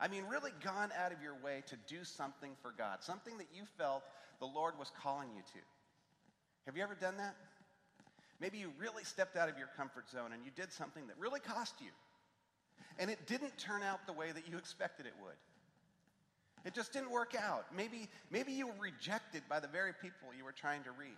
I 0.00 0.08
mean, 0.08 0.24
really 0.24 0.52
gone 0.64 0.90
out 0.98 1.12
of 1.12 1.22
your 1.22 1.34
way 1.44 1.62
to 1.66 1.76
do 1.86 2.04
something 2.04 2.52
for 2.62 2.72
God, 2.76 3.02
something 3.02 3.36
that 3.36 3.48
you 3.54 3.64
felt 3.76 4.02
the 4.40 4.46
Lord 4.46 4.78
was 4.78 4.90
calling 5.02 5.28
you 5.36 5.42
to. 5.42 5.58
Have 6.66 6.76
you 6.76 6.82
ever 6.82 6.94
done 6.94 7.18
that? 7.18 7.36
Maybe 8.40 8.58
you 8.58 8.72
really 8.78 9.04
stepped 9.04 9.36
out 9.36 9.48
of 9.48 9.58
your 9.58 9.68
comfort 9.76 10.08
zone 10.10 10.32
and 10.32 10.42
you 10.44 10.50
did 10.56 10.72
something 10.72 11.06
that 11.08 11.18
really 11.18 11.40
cost 11.40 11.74
you. 11.80 11.90
And 12.98 13.10
it 13.10 13.26
didn't 13.26 13.56
turn 13.58 13.82
out 13.82 14.06
the 14.06 14.12
way 14.12 14.32
that 14.32 14.48
you 14.48 14.56
expected 14.56 15.06
it 15.06 15.12
would. 15.22 15.36
It 16.64 16.74
just 16.74 16.92
didn't 16.92 17.10
work 17.10 17.34
out. 17.34 17.66
Maybe, 17.74 18.08
maybe 18.30 18.52
you 18.52 18.66
were 18.66 18.74
rejected 18.80 19.42
by 19.48 19.60
the 19.60 19.68
very 19.68 19.92
people 19.92 20.28
you 20.36 20.44
were 20.44 20.52
trying 20.52 20.82
to 20.84 20.90
reach. 20.90 21.10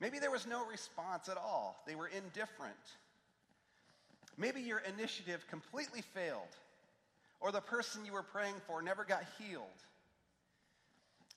Maybe 0.00 0.18
there 0.18 0.30
was 0.30 0.46
no 0.46 0.64
response 0.66 1.28
at 1.28 1.36
all, 1.36 1.82
they 1.86 1.94
were 1.94 2.08
indifferent. 2.08 2.76
Maybe 4.36 4.60
your 4.60 4.78
initiative 4.78 5.44
completely 5.50 6.02
failed, 6.14 6.56
or 7.40 7.50
the 7.50 7.60
person 7.60 8.06
you 8.06 8.12
were 8.12 8.22
praying 8.22 8.54
for 8.66 8.80
never 8.80 9.04
got 9.04 9.24
healed. 9.38 9.64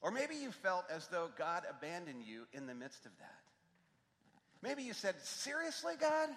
Or 0.01 0.12
maybe 0.12 0.36
you 0.36 0.51
felt 0.51 0.86
as 0.89 1.08
though 1.08 1.29
God 1.38 1.63
abandoned 1.70 2.24
you 2.24 2.43
in 2.53 2.67
the 2.67 2.75
midst 2.75 3.05
of 3.05 3.12
that. 3.20 3.41
Maybe 4.62 4.84
you 4.84 4.94
said, 4.94 5.15
Seriously, 5.22 5.94
God? 6.00 6.30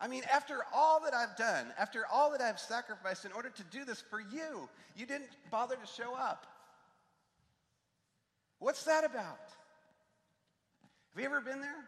I 0.00 0.08
mean, 0.08 0.22
after 0.32 0.64
all 0.74 1.00
that 1.04 1.14
I've 1.14 1.36
done, 1.36 1.66
after 1.78 2.04
all 2.12 2.32
that 2.32 2.40
I've 2.40 2.58
sacrificed 2.58 3.24
in 3.24 3.32
order 3.32 3.50
to 3.50 3.62
do 3.70 3.84
this 3.84 4.02
for 4.10 4.20
you, 4.20 4.68
you 4.96 5.06
didn't 5.06 5.30
bother 5.50 5.76
to 5.76 5.86
show 5.86 6.14
up. 6.14 6.46
What's 8.58 8.84
that 8.84 9.04
about? 9.04 9.38
Have 11.14 11.20
you 11.20 11.24
ever 11.24 11.40
been 11.40 11.60
there? 11.60 11.84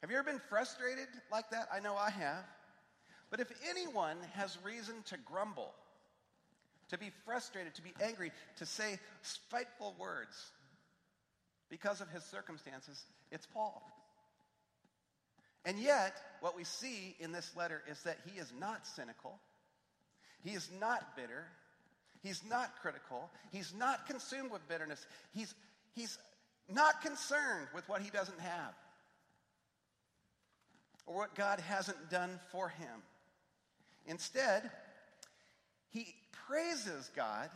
Have 0.00 0.10
you 0.10 0.16
ever 0.16 0.30
been 0.30 0.40
frustrated 0.48 1.08
like 1.30 1.50
that? 1.50 1.68
I 1.72 1.80
know 1.80 1.96
I 1.96 2.10
have. 2.10 2.44
But 3.30 3.40
if 3.40 3.50
anyone 3.68 4.16
has 4.32 4.56
reason 4.62 4.96
to 5.06 5.16
grumble, 5.18 5.74
to 6.90 6.98
be 6.98 7.10
frustrated, 7.24 7.74
to 7.74 7.82
be 7.82 7.92
angry, 8.02 8.30
to 8.58 8.66
say 8.66 8.98
spiteful 9.22 9.94
words 9.98 10.52
because 11.68 12.00
of 12.00 12.08
his 12.10 12.22
circumstances, 12.24 13.02
it's 13.30 13.46
Paul. 13.46 13.82
And 15.64 15.78
yet, 15.78 16.14
what 16.40 16.56
we 16.56 16.64
see 16.64 17.16
in 17.18 17.32
this 17.32 17.50
letter 17.56 17.82
is 17.90 18.02
that 18.02 18.18
he 18.26 18.38
is 18.38 18.52
not 18.58 18.86
cynical, 18.86 19.38
he 20.42 20.50
is 20.50 20.68
not 20.78 21.16
bitter, 21.16 21.46
he's 22.22 22.42
not 22.48 22.80
critical, 22.82 23.30
he's 23.50 23.72
not 23.74 24.06
consumed 24.06 24.50
with 24.50 24.66
bitterness, 24.68 25.06
he's, 25.34 25.54
he's 25.94 26.18
not 26.72 27.00
concerned 27.02 27.68
with 27.74 27.88
what 27.88 28.02
he 28.02 28.10
doesn't 28.10 28.40
have 28.40 28.74
or 31.06 31.16
what 31.16 31.34
God 31.34 31.60
hasn't 31.60 32.10
done 32.10 32.38
for 32.50 32.68
him. 32.68 33.02
Instead, 34.06 34.70
he 35.90 36.14
praises 36.46 37.10
God 37.14 37.50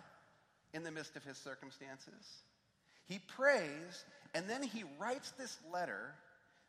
in 0.72 0.82
the 0.82 0.90
midst 0.90 1.16
of 1.16 1.24
his 1.24 1.36
circumstances. 1.38 2.42
He 3.06 3.18
prays, 3.18 4.04
and 4.34 4.48
then 4.48 4.62
he 4.62 4.84
writes 4.98 5.32
this 5.32 5.56
letter 5.72 6.14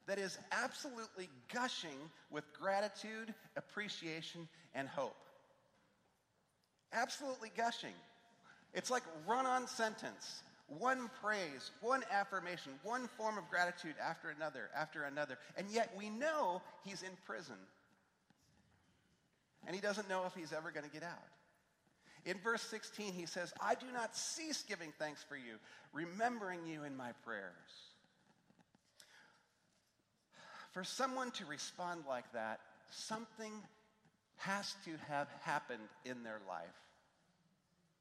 that 0.10 0.18
is 0.18 0.40
absolutely 0.52 1.30
gushing 1.54 1.98
with 2.32 2.44
gratitude, 2.52 3.32
appreciation, 3.56 4.48
and 4.74 4.88
hope. 4.88 5.16
Absolutely 6.92 7.52
gushing. 7.56 7.94
It's 8.74 8.90
like 8.90 9.04
run 9.28 9.46
on 9.46 9.68
sentence. 9.68 10.42
One 10.80 11.12
praise, 11.22 11.70
one 11.82 12.02
affirmation, 12.12 12.72
one 12.82 13.08
form 13.18 13.38
of 13.38 13.48
gratitude 13.52 13.94
after 14.04 14.30
another, 14.30 14.70
after 14.76 15.04
another. 15.04 15.38
And 15.56 15.68
yet 15.70 15.94
we 15.96 16.10
know 16.10 16.64
he's 16.84 17.04
in 17.04 17.12
prison. 17.28 17.58
And 19.68 19.76
he 19.76 19.82
doesn't 19.82 20.10
know 20.10 20.24
if 20.26 20.34
he's 20.34 20.54
ever 20.54 20.72
going 20.72 20.86
to 20.86 20.92
get 20.92 21.04
out. 21.04 21.28
In 22.26 22.38
verse 22.44 22.64
16, 22.64 23.14
he 23.14 23.28
says, 23.28 23.54
I 23.62 23.76
do 23.76 23.86
not 23.94 24.16
cease 24.16 24.64
giving 24.68 24.92
thanks 24.98 25.24
for 25.24 25.36
you, 25.36 25.58
remembering 25.94 26.66
you 26.66 26.84
in 26.84 26.98
my 26.98 27.12
prayers. 27.24 27.89
For 30.72 30.84
someone 30.84 31.32
to 31.32 31.46
respond 31.46 32.04
like 32.08 32.32
that, 32.34 32.60
something 32.92 33.52
has 34.38 34.76
to 34.86 34.92
have 35.08 35.28
happened 35.42 35.90
in 36.06 36.24
their 36.24 36.40
life 36.48 36.68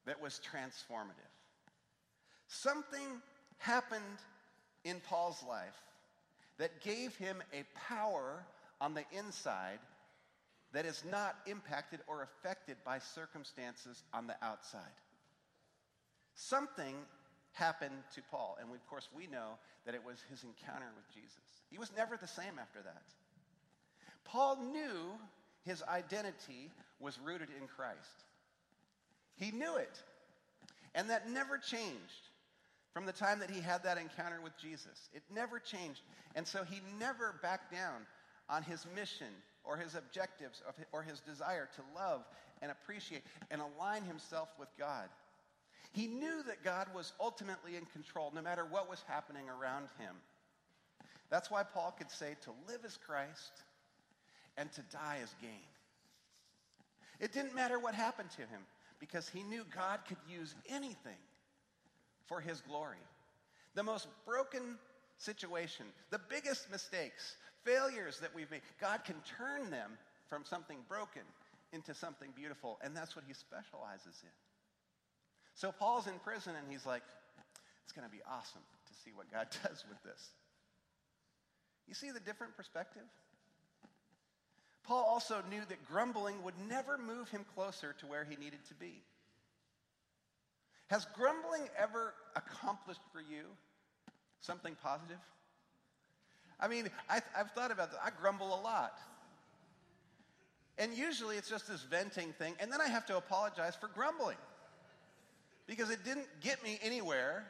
that 0.07 0.21
was 0.21 0.41
transformative. 0.53 1.33
Something 2.47 3.21
happened 3.59 4.03
in 4.85 5.01
Paul's 5.01 5.43
life 5.49 5.77
that 6.59 6.81
gave 6.81 7.17
him 7.17 7.43
a 7.53 7.65
power 7.89 8.45
on 8.81 8.95
the 8.95 9.05
inside 9.13 9.79
that 10.73 10.85
is 10.85 11.03
not 11.11 11.37
impacted 11.47 12.01
or 12.07 12.23
affected 12.23 12.77
by 12.85 12.99
circumstances 12.99 14.03
on 14.13 14.27
the 14.27 14.37
outside. 14.43 14.83
Something 16.35 16.95
happened 17.59 17.95
to 18.15 18.23
Paul, 18.31 18.57
and 18.61 18.71
of 18.71 18.87
course, 18.89 19.09
we 19.15 19.27
know 19.27 19.59
that 19.85 19.95
it 19.95 20.05
was 20.05 20.19
his 20.31 20.45
encounter 20.45 20.87
with 20.97 21.15
Jesus. 21.15 21.65
He 21.71 21.79
was 21.79 21.91
never 21.97 22.17
the 22.17 22.27
same 22.27 22.59
after 22.61 22.81
that. 22.83 23.03
Paul 24.25 24.59
knew 24.73 25.19
his 25.65 25.83
identity 25.83 26.71
was 27.01 27.19
rooted 27.19 27.49
in 27.61 27.67
Christ. 27.67 28.25
He 29.37 29.51
knew 29.51 29.77
it. 29.77 30.03
And 30.95 31.11
that 31.11 31.31
never 31.31 31.59
changed 31.59 32.29
from 32.93 33.07
the 33.07 33.13
time 33.13 33.41
that 33.41 33.51
he 33.51 33.61
had 33.61 33.85
that 33.85 33.99
encounter 33.99 34.41
with 34.43 34.57
Jesus. 34.59 35.09
It 35.15 35.23
never 35.33 35.59
changed. 35.59 36.01
And 36.35 36.47
so 36.47 36.65
he 36.65 36.81
never 36.99 37.35
backed 37.43 37.73
down 37.73 38.07
on 38.49 38.63
his 38.63 38.87
mission 38.95 39.29
or 39.65 39.77
his 39.77 39.95
objectives 39.95 40.63
or 40.93 41.03
his 41.03 41.21
desire 41.21 41.69
to 41.77 41.83
love 41.95 42.25
and 42.63 42.71
appreciate 42.71 43.23
and 43.51 43.61
align 43.61 44.03
himself 44.03 44.49
with 44.59 44.69
God. 44.79 45.09
He 45.93 46.07
knew 46.07 46.43
that 46.47 46.63
God 46.63 46.89
was 46.95 47.13
ultimately 47.21 47.77
in 47.77 47.87
control 47.87 48.33
no 48.35 48.43
matter 48.43 48.65
what 48.65 48.91
was 48.91 49.03
happening 49.09 49.49
around 49.49 49.89
him. 49.99 50.15
That's 51.31 51.51
why 51.51 51.63
Paul 51.63 51.95
could 51.97 52.11
say 52.11 52.37
to 52.43 52.51
live 52.67 52.85
as 52.85 52.97
Christ 52.97 53.63
and 54.57 54.71
to 54.73 54.83
die 54.93 55.19
is 55.23 55.35
gain. 55.41 55.69
It 57.21 57.33
didn't 57.33 57.55
matter 57.55 57.79
what 57.79 57.95
happened 57.95 58.31
to 58.33 58.43
him 58.43 58.63
because 59.01 59.29
he 59.29 59.43
knew 59.43 59.65
God 59.75 60.01
could 60.07 60.19
use 60.29 60.55
anything 60.69 61.19
for 62.27 62.41
his 62.41 62.61
glory. 62.61 62.99
The 63.75 63.83
most 63.83 64.09
broken 64.27 64.79
situation, 65.19 65.87
the 66.11 66.21
biggest 66.31 66.71
mistakes, 66.71 67.37
failures 67.65 68.19
that 68.21 68.35
we've 68.35 68.51
made, 68.51 68.63
God 68.81 69.05
can 69.05 69.17
turn 69.37 69.71
them 69.71 69.93
from 70.29 70.45
something 70.45 70.79
broken 70.89 71.23
into 71.73 71.95
something 71.95 72.31
beautiful, 72.35 72.79
and 72.83 72.97
that's 72.97 73.15
what 73.15 73.25
he 73.27 73.35
specializes 73.35 74.23
in. 74.23 74.31
So 75.59 75.73
Paul's 75.73 76.07
in 76.07 76.15
prison 76.21 76.53
and 76.57 76.71
he's 76.71 76.87
like, 76.87 77.03
it's 77.83 77.93
going 77.93 78.07
to 78.09 78.15
be 78.15 78.23
awesome 78.31 78.63
to 78.87 78.95
see 79.05 79.11
what 79.13 79.31
God 79.33 79.49
does 79.65 79.85
with 79.89 80.01
this. 80.05 80.31
You 81.89 81.95
see 81.95 82.13
the 82.13 82.21
different 82.21 82.57
perspective? 82.57 83.03
Paul 84.85 85.05
also 85.05 85.43
knew 85.51 85.61
that 85.69 85.85
grumbling 85.91 86.45
would 86.45 86.55
never 86.69 86.97
move 86.97 87.29
him 87.31 87.45
closer 87.57 87.93
to 87.99 88.07
where 88.07 88.25
he 88.25 88.37
needed 88.37 88.61
to 88.69 88.75
be. 88.75 89.03
Has 90.91 91.07
grumbling 91.17 91.69
ever 91.77 92.15
accomplished 92.37 93.01
for 93.13 93.21
you 93.21 93.43
something 94.41 94.77
positive? 94.81 95.19
I 96.61 96.69
mean, 96.69 96.89
I, 97.11 97.21
have 97.35 97.51
thought 97.51 97.73
about 97.73 97.91
that. 97.91 98.01
I 98.03 98.11
grumble 98.11 98.55
a 98.55 98.63
lot. 98.63 98.97
And 100.79 100.97
usually 100.97 101.37
it's 101.37 101.51
just 101.51 101.67
this 101.67 101.83
venting 101.83 102.33
thing, 102.39 102.55
and 102.61 102.73
then 102.73 102.81
I 102.81 102.87
have 102.87 103.05
to 103.07 103.17
apologize 103.17 103.75
for 103.75 103.89
grumbling 103.89 104.37
because 105.69 105.91
it 105.91 106.05
didn't 106.05 106.27
get 106.41 106.65
me 106.65 106.81
anywhere. 106.83 107.47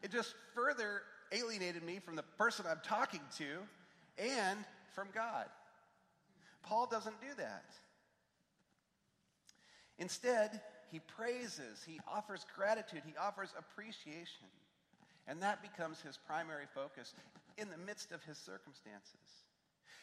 It 0.00 0.10
just 0.10 0.34
further 0.54 1.02
alienated 1.32 1.82
me 1.82 1.98
from 1.98 2.16
the 2.16 2.22
person 2.38 2.64
I'm 2.70 2.80
talking 2.82 3.20
to 3.38 3.44
and 4.16 4.58
from 4.94 5.08
God. 5.14 5.46
Paul 6.62 6.86
doesn't 6.90 7.20
do 7.20 7.26
that. 7.36 7.64
Instead, 9.98 10.60
he 10.90 11.00
praises, 11.00 11.84
he 11.86 12.00
offers 12.10 12.46
gratitude, 12.56 13.02
he 13.04 13.14
offers 13.20 13.52
appreciation. 13.58 14.46
And 15.26 15.42
that 15.42 15.60
becomes 15.60 16.00
his 16.00 16.16
primary 16.16 16.64
focus 16.74 17.12
in 17.58 17.68
the 17.68 17.76
midst 17.76 18.12
of 18.12 18.22
his 18.22 18.38
circumstances. 18.38 19.44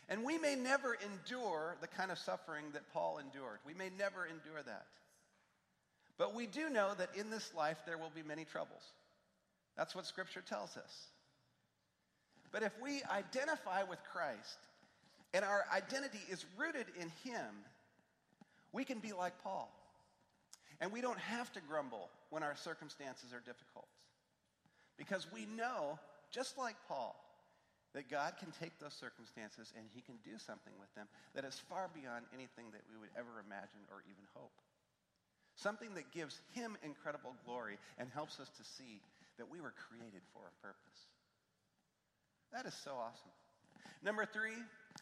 And 0.08 0.24
we 0.24 0.38
may 0.38 0.56
never 0.56 0.96
endure 0.96 1.78
the 1.82 1.88
kind 1.88 2.12
of 2.12 2.20
suffering 2.20 2.66
that 2.74 2.84
Paul 2.94 3.18
endured. 3.18 3.60
We 3.66 3.74
may 3.74 3.90
never 3.98 4.26
endure 4.26 4.62
that. 4.64 4.86
But 6.18 6.34
we 6.34 6.48
do 6.48 6.70
know 6.70 6.94
that 6.98 7.10
in 7.16 7.30
this 7.30 7.54
life 7.54 7.78
there 7.86 7.98
will 7.98 8.12
be 8.14 8.24
many 8.24 8.46
troubles. 8.46 8.84
That's 9.78 9.94
what 9.94 10.06
Scripture 10.06 10.42
tells 10.42 10.78
us. 10.78 11.08
But 12.52 12.64
if 12.64 12.72
we 12.82 13.02
identify 13.12 13.84
with 13.84 14.00
Christ 14.12 14.60
and 15.34 15.44
our 15.44 15.66
identity 15.74 16.22
is 16.30 16.46
rooted 16.58 16.86
in 17.00 17.12
Him, 17.30 17.46
we 18.72 18.86
can 18.86 19.00
be 19.00 19.12
like 19.12 19.34
Paul. 19.44 19.70
And 20.80 20.92
we 20.92 21.02
don't 21.02 21.20
have 21.20 21.52
to 21.54 21.62
grumble 21.62 22.10
when 22.30 22.44
our 22.44 22.56
circumstances 22.56 23.34
are 23.34 23.40
difficult. 23.40 23.88
Because 24.98 25.28
we 25.34 25.46
know, 25.46 26.00
just 26.32 26.58
like 26.58 26.76
Paul, 26.88 27.16
that 27.94 28.10
God 28.10 28.36
can 28.40 28.52
take 28.52 28.78
those 28.80 28.94
circumstances 28.94 29.74
and 29.76 29.88
He 29.94 30.02
can 30.02 30.16
do 30.24 30.38
something 30.38 30.74
with 30.80 30.94
them 30.96 31.08
that 31.34 31.44
is 31.44 31.60
far 31.68 31.90
beyond 31.96 32.26
anything 32.34 32.72
that 32.72 32.84
we 32.92 33.00
would 33.00 33.12
ever 33.18 33.44
imagine 33.44 33.84
or 33.92 34.04
even 34.08 34.24
hope. 34.36 34.52
Something 35.56 35.94
that 35.96 36.12
gives 36.12 36.42
Him 36.54 36.78
incredible 36.84 37.34
glory 37.46 37.78
and 37.98 38.10
helps 38.14 38.40
us 38.40 38.50
to 38.58 38.64
see 38.64 39.02
that 39.38 39.50
we 39.50 39.62
were 39.62 39.74
created 39.90 40.22
for 40.34 40.42
a 40.42 40.66
purpose. 40.66 41.08
That 42.54 42.66
is 42.66 42.74
so 42.74 42.92
awesome. 42.92 43.32
Number 44.04 44.26
three, 44.26 44.58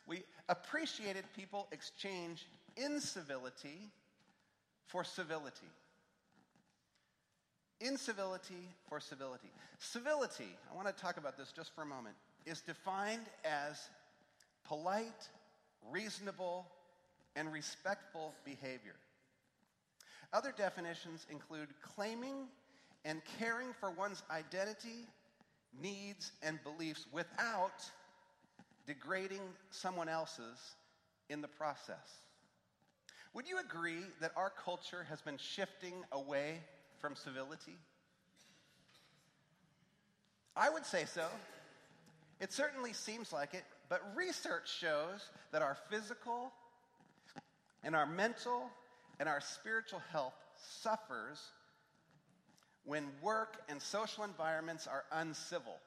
we 0.08 0.24
appreciated 0.50 1.26
people 1.36 1.68
exchange 1.72 2.46
incivility 2.78 3.92
for 4.88 5.04
civility. 5.04 5.68
Incivility 7.82 8.70
for 8.88 9.00
civility. 9.00 9.52
Civility, 9.80 10.56
I 10.72 10.76
want 10.76 10.88
to 10.88 10.94
talk 10.94 11.18
about 11.18 11.38
this 11.38 11.52
just 11.52 11.76
for 11.76 11.82
a 11.82 11.86
moment, 11.86 12.16
is 12.46 12.62
defined 12.62 13.26
as 13.44 13.89
polite, 14.66 15.28
reasonable, 15.92 16.66
and 17.36 17.52
respectful 17.52 18.34
behavior. 18.46 18.96
Other 20.34 20.52
definitions 20.56 21.28
include 21.30 21.69
claiming 21.82 22.48
and 23.06 23.22
caring 23.38 23.67
for 23.80 23.91
one's 23.91 24.24
identity, 24.32 25.08
needs, 25.80 26.32
and 26.41 26.60
beliefs 26.63 27.06
without 27.12 27.84
degrading 28.88 29.41
someone 29.69 30.10
else's 30.10 30.76
in 31.30 31.41
the 31.41 31.48
process. 31.48 32.22
Would 33.34 33.48
you 33.48 33.60
agree 33.60 34.04
that 34.22 34.32
our 34.36 34.50
culture 34.50 35.06
has 35.10 35.22
been 35.22 35.38
shifting 35.38 35.93
away 36.12 36.60
from 37.00 37.15
civility? 37.15 37.78
I 40.56 40.69
would 40.69 40.86
say 40.86 41.06
so. 41.06 41.28
It 42.39 42.52
certainly 42.52 42.93
seems 42.93 43.32
like 43.32 43.54
it, 43.54 43.63
but 43.89 44.02
research 44.15 44.72
shows 44.72 45.30
that 45.52 45.62
our 45.62 45.78
physical 45.89 46.52
and 47.84 47.96
our 47.96 48.06
mental 48.06 48.69
and 49.19 49.30
our 49.30 49.41
spiritual 49.41 50.02
health 50.12 50.34
suffers 50.82 51.39
when 52.86 53.06
work 53.21 53.62
and 53.69 53.82
social 53.82 54.23
environments 54.23 54.88
are 54.88 55.04
uncivil. 55.12 55.78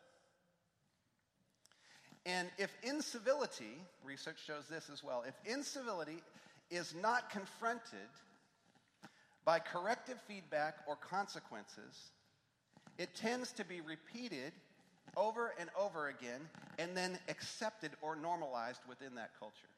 And 2.24 2.48
if 2.58 2.70
incivility, 2.82 3.80
research 4.04 4.38
shows 4.44 4.64
this 4.68 4.90
as 4.92 5.04
well, 5.04 5.24
if 5.26 5.34
incivility 5.44 6.22
is 6.70 6.94
not 7.00 7.30
confronted 7.30 8.08
by 9.44 9.60
corrective 9.60 10.18
feedback 10.26 10.78
or 10.88 10.96
consequences, 10.96 12.10
it 12.98 13.14
tends 13.14 13.52
to 13.52 13.64
be 13.64 13.80
repeated 13.80 14.52
over 15.16 15.54
and 15.58 15.70
over 15.78 16.08
again 16.08 16.40
and 16.78 16.96
then 16.96 17.18
accepted 17.28 17.92
or 18.02 18.16
normalized 18.16 18.80
within 18.88 19.14
that 19.14 19.30
culture. 19.38 19.68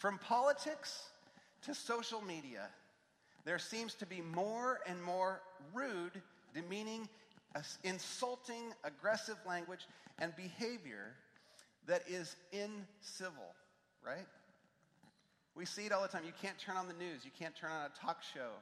From 0.00 0.16
politics 0.16 1.10
to 1.66 1.74
social 1.74 2.22
media, 2.22 2.68
there 3.44 3.58
seems 3.58 3.94
to 3.96 4.06
be 4.06 4.22
more 4.22 4.80
and 4.86 5.00
more 5.02 5.42
rude, 5.74 6.22
demeaning, 6.54 7.06
insulting, 7.84 8.72
aggressive 8.82 9.36
language 9.46 9.86
and 10.18 10.34
behavior 10.36 11.12
that 11.86 12.02
is 12.08 12.34
incivil, 12.50 13.52
right? 14.02 14.26
We 15.54 15.66
see 15.66 15.84
it 15.84 15.92
all 15.92 16.00
the 16.00 16.08
time. 16.08 16.22
You 16.24 16.32
can't 16.40 16.58
turn 16.58 16.78
on 16.78 16.88
the 16.88 16.94
news, 16.94 17.22
you 17.22 17.30
can't 17.38 17.54
turn 17.54 17.70
on 17.70 17.84
a 17.84 18.06
talk 18.06 18.22
show. 18.22 18.52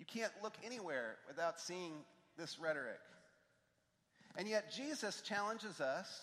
You 0.00 0.04
can't 0.04 0.32
look 0.42 0.54
anywhere 0.64 1.14
without 1.28 1.60
seeing 1.60 1.92
this 2.36 2.58
rhetoric. 2.58 2.98
And 4.36 4.48
yet, 4.48 4.72
Jesus 4.72 5.20
challenges 5.20 5.80
us 5.80 6.22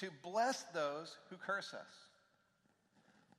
to 0.00 0.08
bless 0.24 0.64
those 0.74 1.16
who 1.30 1.36
curse 1.36 1.72
us. 1.72 2.11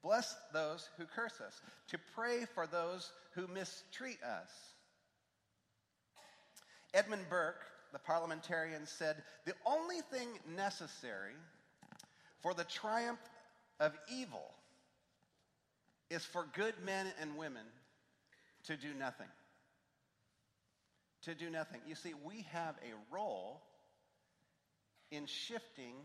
Bless 0.04 0.36
those 0.52 0.88
who 0.98 1.06
curse 1.06 1.40
us. 1.40 1.62
To 1.90 1.98
pray 2.14 2.46
for 2.54 2.68
those 2.68 3.10
who 3.36 3.48
mistreat 3.48 4.22
us. 4.22 4.50
Edmund 6.94 7.24
Burke, 7.30 7.64
the 7.94 8.00
parliamentarian, 8.00 8.86
said 8.86 9.16
the 9.46 9.54
only 9.66 10.02
thing 10.12 10.28
necessary 10.56 11.34
for 12.42 12.54
the 12.54 12.66
triumph 12.66 13.20
of 13.80 13.94
evil 14.14 14.54
is 16.10 16.24
for 16.26 16.46
good 16.54 16.76
men 16.86 17.08
and 17.22 17.38
women 17.38 17.66
to 18.66 18.76
do 18.76 18.94
nothing. 18.94 19.28
To 21.24 21.34
do 21.34 21.50
nothing. 21.50 21.80
You 21.88 21.96
see, 21.96 22.14
we 22.26 22.46
have 22.52 22.76
a 22.84 23.16
role 23.16 23.62
in 25.12 25.26
shifting 25.26 25.96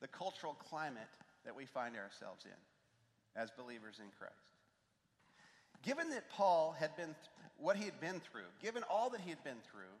the 0.00 0.08
cultural 0.08 0.54
climate 0.68 1.08
that 1.46 1.56
we 1.56 1.64
find 1.64 1.96
ourselves 1.96 2.44
in 2.44 2.77
as 3.38 3.50
believers 3.50 3.96
in 4.00 4.10
Christ. 4.18 4.34
Given 5.84 6.10
that 6.10 6.28
Paul 6.30 6.74
had 6.78 6.94
been 6.96 7.06
th- 7.06 7.16
what 7.58 7.76
he 7.76 7.84
had 7.84 8.00
been 8.00 8.20
through, 8.20 8.50
given 8.60 8.82
all 8.90 9.10
that 9.10 9.20
he 9.20 9.30
had 9.30 9.42
been 9.44 9.60
through, 9.70 9.94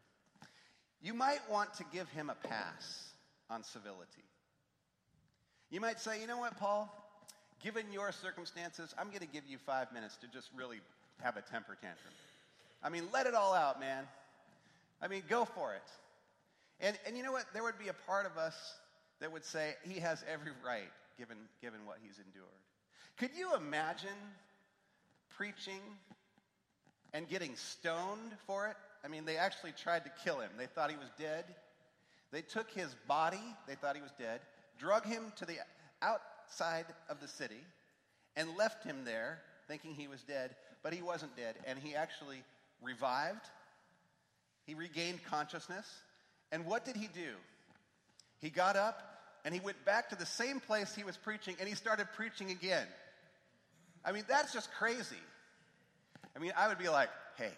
you 1.00 1.14
might 1.14 1.40
want 1.48 1.72
to 1.74 1.84
give 1.92 2.08
him 2.08 2.30
a 2.30 2.48
pass 2.48 3.12
on 3.48 3.62
civility. 3.62 4.24
You 5.70 5.80
might 5.80 6.00
say, 6.00 6.20
you 6.20 6.26
know 6.26 6.38
what, 6.38 6.58
Paul? 6.58 6.92
Given 7.62 7.92
your 7.92 8.10
circumstances, 8.12 8.94
I'm 8.98 9.08
going 9.08 9.20
to 9.20 9.26
give 9.26 9.44
you 9.48 9.58
five 9.58 9.92
minutes 9.92 10.16
to 10.16 10.26
just 10.28 10.48
really 10.56 10.78
have 11.22 11.36
a 11.36 11.42
temper 11.42 11.76
tantrum. 11.80 12.14
I 12.82 12.88
mean, 12.88 13.04
let 13.12 13.26
it 13.26 13.34
all 13.34 13.54
out, 13.54 13.80
man. 13.80 14.04
I 15.00 15.08
mean, 15.08 15.22
go 15.28 15.44
for 15.44 15.74
it. 15.74 15.82
And, 16.80 16.96
and 17.06 17.16
you 17.16 17.22
know 17.22 17.32
what? 17.32 17.44
There 17.52 17.62
would 17.62 17.78
be 17.78 17.88
a 17.88 17.96
part 18.06 18.26
of 18.26 18.36
us 18.36 18.54
that 19.20 19.32
would 19.32 19.44
say 19.44 19.74
he 19.82 20.00
has 20.00 20.24
every 20.32 20.52
right 20.64 20.90
given, 21.18 21.36
given 21.60 21.80
what 21.86 21.98
he's 22.02 22.18
endured. 22.18 22.46
Could 23.18 23.30
you 23.36 23.54
imagine 23.56 24.10
preaching 25.36 25.80
and 27.12 27.28
getting 27.28 27.56
stoned 27.56 28.32
for 28.46 28.68
it? 28.68 28.76
I 29.04 29.08
mean, 29.08 29.24
they 29.24 29.36
actually 29.36 29.72
tried 29.72 30.04
to 30.04 30.10
kill 30.24 30.38
him. 30.38 30.50
They 30.56 30.66
thought 30.66 30.90
he 30.90 30.96
was 30.96 31.10
dead. 31.18 31.44
They 32.30 32.42
took 32.42 32.70
his 32.70 32.94
body, 33.06 33.42
they 33.66 33.74
thought 33.74 33.96
he 33.96 34.02
was 34.02 34.12
dead, 34.18 34.40
drug 34.78 35.04
him 35.06 35.32
to 35.36 35.46
the 35.46 35.56
outside 36.02 36.84
of 37.08 37.20
the 37.20 37.28
city, 37.28 37.64
and 38.36 38.56
left 38.56 38.84
him 38.84 39.04
there 39.04 39.40
thinking 39.66 39.94
he 39.94 40.08
was 40.08 40.22
dead, 40.22 40.54
but 40.82 40.92
he 40.92 41.02
wasn't 41.02 41.34
dead. 41.36 41.56
And 41.66 41.78
he 41.78 41.94
actually 41.94 42.42
revived, 42.82 43.46
he 44.64 44.74
regained 44.74 45.24
consciousness. 45.24 45.86
And 46.52 46.66
what 46.66 46.84
did 46.84 46.96
he 46.96 47.08
do? 47.08 47.32
He 48.40 48.50
got 48.50 48.76
up 48.76 49.02
and 49.44 49.54
he 49.54 49.60
went 49.60 49.84
back 49.84 50.10
to 50.10 50.16
the 50.16 50.26
same 50.26 50.60
place 50.60 50.94
he 50.94 51.04
was 51.04 51.16
preaching 51.16 51.56
and 51.58 51.68
he 51.68 51.74
started 51.74 52.06
preaching 52.14 52.50
again. 52.50 52.86
I 54.04 54.12
mean, 54.12 54.24
that's 54.28 54.52
just 54.52 54.72
crazy. 54.72 55.16
I 56.34 56.38
mean, 56.38 56.52
I 56.56 56.68
would 56.68 56.78
be 56.78 56.88
like, 56.88 57.08
hey, 57.36 57.50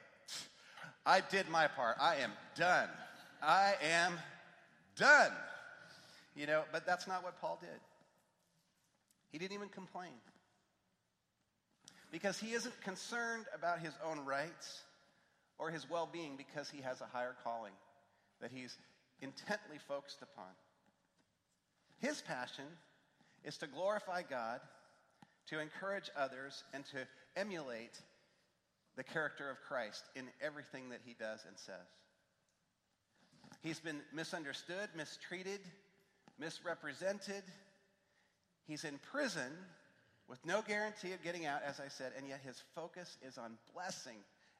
I 1.05 1.20
did 1.20 1.48
my 1.48 1.66
part. 1.66 1.96
I 2.00 2.16
am 2.16 2.33
done. 2.57 2.88
I 3.42 3.74
am 3.83 4.12
done. 4.96 5.33
You 6.35 6.46
know, 6.46 6.62
but 6.72 6.87
that's 6.87 7.07
not 7.07 7.22
what 7.22 7.40
Paul 7.40 7.59
did. 7.61 7.81
He 9.33 9.38
didn't 9.38 9.53
even 9.53 9.68
complain. 9.68 10.12
Because 12.11 12.38
he 12.38 12.53
isn't 12.53 12.81
concerned 12.83 13.46
about 13.55 13.79
his 13.79 13.92
own 14.05 14.24
rights 14.24 14.83
or 15.59 15.70
his 15.70 15.88
well 15.88 16.09
being 16.11 16.37
because 16.37 16.68
he 16.68 16.83
has 16.83 17.00
a 17.00 17.07
higher 17.07 17.37
calling 17.44 17.72
that 18.40 18.50
he's 18.53 18.76
intently 19.20 19.79
focused 19.87 20.22
upon. 20.22 20.50
His 21.98 22.22
passion 22.22 22.64
is 23.44 23.59
to 23.59 23.66
glorify 23.66 24.22
God, 24.22 24.61
to 25.51 25.61
encourage 25.61 26.11
others, 26.17 26.65
and 26.73 26.85
to 26.87 26.99
emulate 27.37 28.01
the 28.97 29.05
character 29.05 29.51
of 29.51 29.57
Christ 29.69 30.03
in 30.15 30.25
everything 30.41 30.91
that 30.91 31.01
he 31.05 31.15
does 31.15 31.45
and 31.47 31.57
says. 31.59 31.87
He's 33.63 33.81
been 33.81 34.01
misunderstood, 34.13 34.89
mistreated, 34.97 35.61
misrepresented. 36.39 37.43
He's 38.67 38.85
in 38.85 38.99
prison 39.11 39.53
with 40.29 40.45
no 40.47 40.63
guarantee 40.63 41.13
of 41.13 41.23
getting 41.23 41.47
out, 41.47 41.63
as 41.67 41.81
I 41.81 41.89
said, 41.89 42.13
and 42.17 42.29
yet 42.29 42.41
his 42.45 42.63
focus 42.75 43.19
is 43.27 43.37
on 43.37 43.59
blessing 43.75 44.19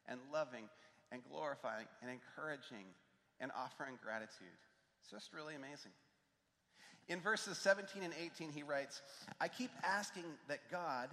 and 0.09 0.19
loving 0.33 0.65
and 1.13 1.23
glorifying 1.31 1.87
and 2.03 2.11
encouraging 2.11 2.87
and 3.41 3.51
offering 3.57 3.97
gratitude. 4.03 4.59
It's 5.01 5.11
just 5.11 5.33
really 5.33 5.55
amazing. 5.55 5.93
In 7.11 7.21
verses 7.21 7.59
17 7.59 8.05
and 8.05 8.15
18, 8.25 8.53
he 8.53 8.63
writes, 8.63 9.03
I 9.41 9.49
keep 9.49 9.73
asking 9.83 10.23
that 10.47 10.71
God, 10.71 11.09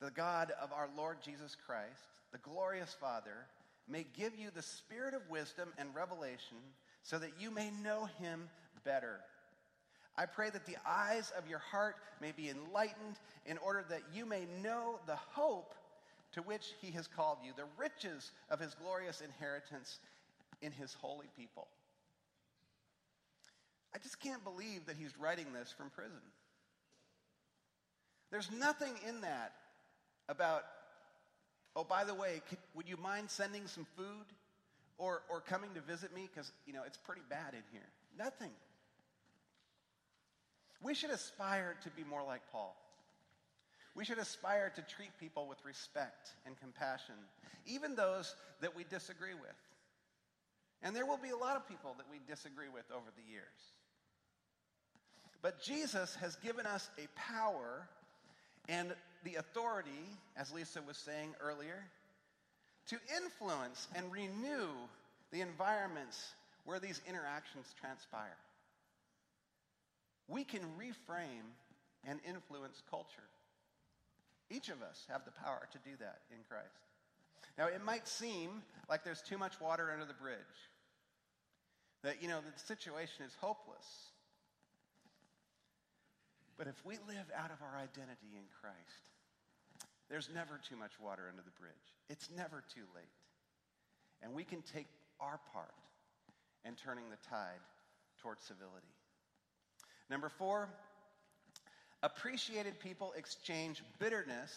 the 0.00 0.12
God 0.12 0.52
of 0.62 0.72
our 0.72 0.88
Lord 0.96 1.16
Jesus 1.20 1.56
Christ, 1.66 2.06
the 2.30 2.38
glorious 2.38 2.96
Father, 3.00 3.48
may 3.88 4.06
give 4.16 4.38
you 4.38 4.50
the 4.54 4.62
spirit 4.62 5.12
of 5.12 5.28
wisdom 5.28 5.70
and 5.76 5.88
revelation 5.92 6.58
so 7.02 7.18
that 7.18 7.32
you 7.40 7.50
may 7.50 7.72
know 7.82 8.08
him 8.20 8.48
better. 8.84 9.18
I 10.16 10.26
pray 10.26 10.50
that 10.50 10.66
the 10.66 10.76
eyes 10.86 11.32
of 11.36 11.48
your 11.48 11.58
heart 11.58 11.96
may 12.20 12.30
be 12.30 12.48
enlightened 12.48 13.18
in 13.46 13.58
order 13.58 13.84
that 13.90 14.02
you 14.14 14.24
may 14.24 14.46
know 14.62 15.00
the 15.06 15.16
hope 15.16 15.74
to 16.30 16.42
which 16.42 16.74
he 16.80 16.92
has 16.92 17.08
called 17.08 17.38
you, 17.44 17.50
the 17.56 17.64
riches 17.76 18.30
of 18.50 18.60
his 18.60 18.74
glorious 18.74 19.20
inheritance 19.20 19.98
in 20.62 20.70
his 20.70 20.94
holy 20.94 21.26
people. 21.36 21.66
I 23.94 23.98
just 23.98 24.20
can't 24.20 24.42
believe 24.42 24.86
that 24.86 24.96
he's 24.98 25.16
writing 25.18 25.46
this 25.52 25.72
from 25.76 25.90
prison. 25.90 26.20
There's 28.30 28.50
nothing 28.50 28.92
in 29.08 29.20
that 29.20 29.52
about, 30.28 30.64
oh, 31.76 31.84
by 31.84 32.02
the 32.02 32.14
way, 32.14 32.42
could, 32.48 32.58
would 32.74 32.88
you 32.88 32.96
mind 32.96 33.30
sending 33.30 33.68
some 33.68 33.86
food 33.96 34.26
or, 34.98 35.22
or 35.30 35.40
coming 35.40 35.70
to 35.74 35.80
visit 35.80 36.12
me? 36.14 36.28
Because, 36.32 36.50
you 36.66 36.72
know, 36.72 36.82
it's 36.84 36.98
pretty 36.98 37.22
bad 37.28 37.52
in 37.52 37.62
here. 37.70 37.88
Nothing. 38.18 38.50
We 40.82 40.94
should 40.94 41.10
aspire 41.10 41.76
to 41.84 41.90
be 41.90 42.02
more 42.02 42.24
like 42.24 42.42
Paul. 42.50 42.76
We 43.94 44.04
should 44.04 44.18
aspire 44.18 44.72
to 44.74 44.82
treat 44.82 45.10
people 45.20 45.46
with 45.46 45.64
respect 45.64 46.30
and 46.46 46.58
compassion, 46.58 47.14
even 47.66 47.94
those 47.94 48.34
that 48.60 48.74
we 48.74 48.82
disagree 48.82 49.34
with. 49.34 49.54
And 50.82 50.94
there 50.94 51.06
will 51.06 51.18
be 51.18 51.30
a 51.30 51.36
lot 51.36 51.56
of 51.56 51.68
people 51.68 51.94
that 51.98 52.06
we 52.10 52.18
disagree 52.26 52.68
with 52.68 52.84
over 52.90 53.06
the 53.16 53.32
years. 53.32 53.73
But 55.44 55.60
Jesus 55.60 56.16
has 56.22 56.36
given 56.36 56.64
us 56.64 56.88
a 56.96 57.06
power 57.20 57.86
and 58.66 58.94
the 59.24 59.34
authority, 59.34 59.90
as 60.38 60.50
Lisa 60.50 60.80
was 60.80 60.96
saying 60.96 61.34
earlier, 61.38 61.84
to 62.88 62.96
influence 63.14 63.86
and 63.94 64.10
renew 64.10 64.68
the 65.32 65.42
environments 65.42 66.32
where 66.64 66.78
these 66.80 66.98
interactions 67.06 67.66
transpire. 67.78 68.38
We 70.28 70.44
can 70.44 70.62
reframe 70.80 71.52
and 72.08 72.20
influence 72.26 72.82
culture. 72.90 73.28
Each 74.48 74.70
of 74.70 74.80
us 74.80 75.04
have 75.10 75.26
the 75.26 75.30
power 75.32 75.68
to 75.72 75.78
do 75.90 75.94
that 76.00 76.20
in 76.30 76.38
Christ. 76.48 76.88
Now, 77.58 77.66
it 77.66 77.84
might 77.84 78.08
seem 78.08 78.62
like 78.88 79.04
there's 79.04 79.20
too 79.20 79.36
much 79.36 79.60
water 79.60 79.90
under 79.92 80.06
the 80.06 80.14
bridge, 80.14 80.38
that, 82.02 82.22
you 82.22 82.28
know, 82.28 82.40
the 82.40 82.66
situation 82.66 83.26
is 83.26 83.36
hopeless. 83.42 84.13
But 86.56 86.68
if 86.68 86.84
we 86.84 86.94
live 87.08 87.26
out 87.36 87.50
of 87.50 87.58
our 87.62 87.76
identity 87.76 88.34
in 88.36 88.44
Christ, 88.60 89.10
there's 90.08 90.28
never 90.34 90.60
too 90.68 90.76
much 90.76 90.92
water 91.00 91.22
under 91.28 91.42
the 91.42 91.54
bridge. 91.58 91.72
It's 92.08 92.28
never 92.36 92.62
too 92.72 92.86
late. 92.94 93.04
And 94.22 94.32
we 94.32 94.44
can 94.44 94.62
take 94.62 94.86
our 95.20 95.40
part 95.52 95.74
in 96.64 96.74
turning 96.74 97.04
the 97.10 97.28
tide 97.28 97.60
towards 98.20 98.42
civility. 98.44 98.94
Number 100.10 100.28
four, 100.28 100.68
appreciated 102.02 102.78
people 102.78 103.12
exchange 103.16 103.82
bitterness 103.98 104.52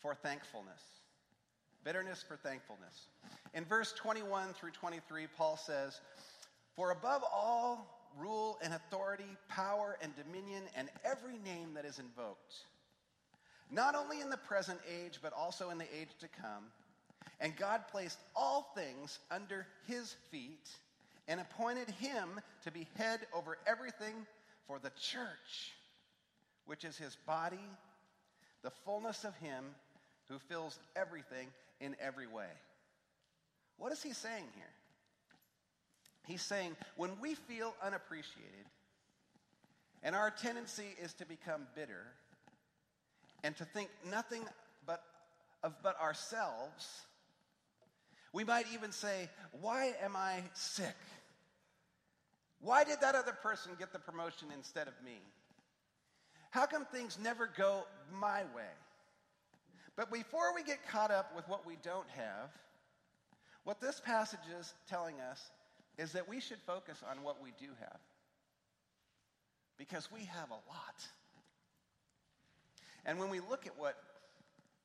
for 0.00 0.14
thankfulness. 0.14 0.80
Bitterness 1.84 2.24
for 2.26 2.36
thankfulness. 2.36 3.08
In 3.54 3.64
verse 3.64 3.92
21 3.94 4.52
through 4.54 4.72
23, 4.72 5.26
Paul 5.36 5.56
says, 5.56 6.00
For 6.76 6.90
above 6.90 7.22
all 7.32 7.97
rule 8.18 8.58
and 8.62 8.74
authority, 8.74 9.36
power 9.48 9.96
and 10.02 10.12
dominion, 10.16 10.62
and 10.76 10.88
every 11.04 11.38
name 11.44 11.74
that 11.74 11.84
is 11.84 11.98
invoked, 11.98 12.54
not 13.70 13.94
only 13.94 14.20
in 14.20 14.30
the 14.30 14.36
present 14.36 14.78
age, 14.88 15.18
but 15.22 15.32
also 15.32 15.70
in 15.70 15.78
the 15.78 15.86
age 15.98 16.08
to 16.20 16.28
come. 16.40 16.64
And 17.40 17.56
God 17.56 17.82
placed 17.90 18.18
all 18.34 18.72
things 18.74 19.18
under 19.30 19.66
his 19.86 20.16
feet 20.30 20.68
and 21.28 21.40
appointed 21.40 21.90
him 21.90 22.40
to 22.64 22.70
be 22.70 22.88
head 22.96 23.20
over 23.32 23.58
everything 23.66 24.26
for 24.66 24.78
the 24.78 24.90
church, 25.00 25.72
which 26.66 26.84
is 26.84 26.96
his 26.96 27.16
body, 27.26 27.60
the 28.62 28.70
fullness 28.84 29.24
of 29.24 29.36
him 29.36 29.64
who 30.28 30.38
fills 30.38 30.78
everything 30.96 31.48
in 31.80 31.94
every 32.00 32.26
way. 32.26 32.50
What 33.76 33.92
is 33.92 34.02
he 34.02 34.12
saying 34.12 34.44
here? 34.56 34.72
He's 36.28 36.42
saying 36.42 36.76
when 36.96 37.18
we 37.20 37.34
feel 37.34 37.74
unappreciated, 37.82 38.66
and 40.02 40.14
our 40.14 40.30
tendency 40.30 40.94
is 41.02 41.14
to 41.14 41.26
become 41.26 41.66
bitter 41.74 42.04
and 43.42 43.56
to 43.56 43.64
think 43.64 43.88
nothing 44.08 44.42
but 44.86 45.02
of 45.62 45.74
but 45.82 45.98
ourselves, 45.98 47.06
we 48.34 48.44
might 48.44 48.66
even 48.74 48.92
say, 48.92 49.30
Why 49.62 49.94
am 50.02 50.16
I 50.16 50.42
sick? 50.52 50.94
Why 52.60 52.84
did 52.84 53.00
that 53.00 53.14
other 53.14 53.32
person 53.32 53.72
get 53.78 53.94
the 53.94 53.98
promotion 53.98 54.48
instead 54.54 54.86
of 54.86 54.94
me? 55.02 55.22
How 56.50 56.66
come 56.66 56.84
things 56.84 57.18
never 57.22 57.48
go 57.56 57.84
my 58.12 58.42
way? 58.54 58.74
But 59.96 60.12
before 60.12 60.54
we 60.54 60.62
get 60.62 60.86
caught 60.88 61.10
up 61.10 61.34
with 61.34 61.48
what 61.48 61.66
we 61.66 61.76
don't 61.82 62.08
have, 62.10 62.50
what 63.64 63.80
this 63.80 64.00
passage 64.00 64.40
is 64.60 64.74
telling 64.88 65.20
us 65.20 65.50
is 65.98 66.12
that 66.12 66.28
we 66.28 66.40
should 66.40 66.60
focus 66.66 67.02
on 67.10 67.22
what 67.22 67.42
we 67.42 67.50
do 67.58 67.66
have. 67.80 67.98
Because 69.76 70.08
we 70.12 70.24
have 70.24 70.50
a 70.50 70.54
lot. 70.54 71.06
And 73.04 73.18
when 73.18 73.30
we 73.30 73.40
look 73.40 73.66
at 73.66 73.78
what 73.78 73.96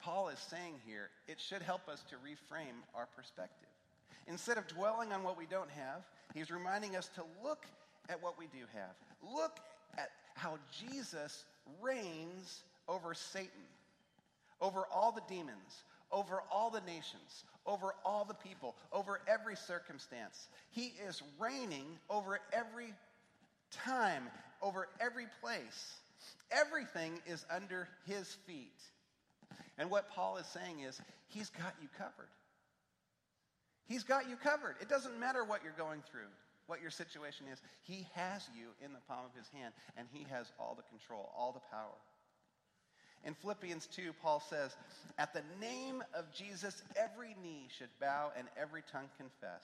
Paul 0.01 0.29
is 0.29 0.39
saying 0.39 0.75
here, 0.85 1.09
it 1.27 1.39
should 1.39 1.61
help 1.61 1.87
us 1.87 2.03
to 2.09 2.15
reframe 2.15 2.81
our 2.95 3.07
perspective. 3.15 3.69
Instead 4.27 4.57
of 4.57 4.67
dwelling 4.67 5.11
on 5.11 5.23
what 5.23 5.37
we 5.37 5.45
don't 5.45 5.69
have, 5.69 6.03
he's 6.33 6.51
reminding 6.51 6.95
us 6.95 7.09
to 7.15 7.23
look 7.43 7.65
at 8.09 8.21
what 8.21 8.37
we 8.37 8.45
do 8.47 8.65
have. 8.73 8.95
Look 9.35 9.59
at 9.97 10.09
how 10.35 10.57
Jesus 10.71 11.45
reigns 11.81 12.63
over 12.87 13.13
Satan, 13.13 13.49
over 14.61 14.83
all 14.91 15.11
the 15.11 15.21
demons, 15.27 15.83
over 16.13 16.43
all 16.51 16.69
the 16.69 16.81
nations, 16.81 17.43
over 17.65 17.95
all 18.05 18.23
the 18.23 18.35
people, 18.35 18.75
over 18.91 19.19
every 19.27 19.55
circumstance. 19.55 20.47
He 20.69 20.93
is 21.07 21.21
reigning 21.39 21.85
over 22.09 22.39
every 22.53 22.93
time, 23.71 24.23
over 24.61 24.87
every 25.01 25.25
place. 25.41 25.95
Everything 26.51 27.19
is 27.25 27.45
under 27.53 27.87
his 28.05 28.37
feet. 28.45 28.79
And 29.77 29.89
what 29.89 30.09
Paul 30.11 30.37
is 30.37 30.45
saying 30.45 30.81
is, 30.81 31.01
he's 31.27 31.49
got 31.49 31.73
you 31.81 31.87
covered. 31.97 32.29
He's 33.87 34.03
got 34.03 34.29
you 34.29 34.35
covered. 34.35 34.75
It 34.79 34.87
doesn't 34.87 35.19
matter 35.19 35.43
what 35.43 35.61
you're 35.63 35.73
going 35.77 36.03
through. 36.09 36.29
what 36.67 36.81
your 36.81 36.91
situation 36.91 37.45
is. 37.51 37.61
He 37.81 38.07
has 38.15 38.47
you 38.55 38.67
in 38.83 38.93
the 38.93 38.99
palm 39.07 39.25
of 39.25 39.35
his 39.37 39.49
hand, 39.49 39.73
and 39.97 40.07
he 40.11 40.25
has 40.29 40.51
all 40.59 40.75
the 40.75 40.83
control, 40.83 41.31
all 41.37 41.51
the 41.51 41.63
power. 41.71 41.99
In 43.25 43.33
Philippians 43.35 43.87
2, 43.95 44.11
Paul 44.21 44.43
says, 44.49 44.75
At 45.17 45.33
the 45.33 45.43
name 45.61 46.03
of 46.13 46.31
Jesus, 46.33 46.81
every 46.97 47.35
knee 47.41 47.67
should 47.77 47.89
bow 47.99 48.31
and 48.37 48.47
every 48.59 48.83
tongue 48.91 49.09
confess, 49.17 49.63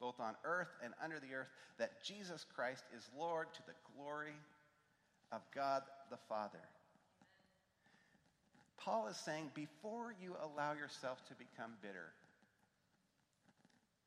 both 0.00 0.20
on 0.20 0.34
earth 0.44 0.70
and 0.84 0.94
under 1.02 1.18
the 1.18 1.34
earth, 1.34 1.48
that 1.78 2.04
Jesus 2.04 2.44
Christ 2.54 2.84
is 2.96 3.02
Lord 3.18 3.48
to 3.54 3.62
the 3.66 3.74
glory 3.96 4.38
of 5.32 5.40
God 5.54 5.82
the 6.10 6.18
Father. 6.28 6.62
Paul 8.78 9.08
is 9.08 9.16
saying, 9.16 9.50
before 9.54 10.14
you 10.22 10.36
allow 10.40 10.72
yourself 10.72 11.18
to 11.28 11.34
become 11.34 11.72
bitter, 11.82 12.14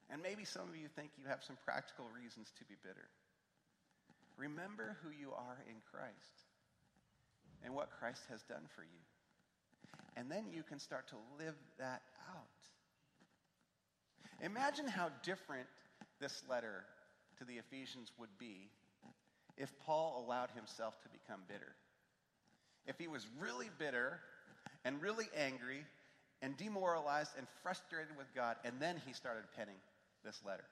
and 0.10 0.22
maybe 0.22 0.46
some 0.46 0.70
of 0.70 0.76
you 0.76 0.88
think 0.96 1.12
you 1.18 1.28
have 1.28 1.44
some 1.44 1.58
practical 1.66 2.06
reasons 2.10 2.52
to 2.58 2.66
be 2.66 2.76
bitter. 2.84 3.08
Remember 4.38 4.98
who 5.04 5.10
you 5.10 5.32
are 5.32 5.58
in 5.68 5.76
Christ 5.92 6.53
and 7.64 7.74
what 7.74 7.90
Christ 8.00 8.24
has 8.30 8.42
done 8.44 8.64
for 8.76 8.84
you. 8.84 9.00
And 10.16 10.30
then 10.30 10.46
you 10.54 10.64
can 10.64 10.80
start 10.80 11.08
to 11.10 11.16
live 11.40 11.56
that 11.80 12.02
out. 12.30 12.44
Imagine 14.42 14.88
how 14.88 15.10
different 15.24 15.68
this 16.20 16.44
letter 16.50 16.84
to 17.40 17.46
the 17.46 17.54
Ephesians 17.54 18.12
would 18.20 18.38
be 18.38 18.70
if 19.58 19.72
Paul 19.86 20.24
allowed 20.26 20.50
himself 20.56 21.02
to 21.04 21.10
become 21.10 21.42
bitter. 21.48 21.76
If 22.86 22.98
he 22.98 23.08
was 23.08 23.26
really 23.40 23.70
bitter 23.80 24.20
and 24.84 25.02
really 25.02 25.26
angry 25.38 25.86
and 26.42 26.58
demoralized 26.58 27.32
and 27.38 27.48
frustrated 27.62 28.18
with 28.18 28.28
God, 28.36 28.58
and 28.66 28.74
then 28.80 29.02
he 29.06 29.14
started 29.14 29.44
penning 29.56 29.78
this 30.26 30.42
letter. 30.46 30.66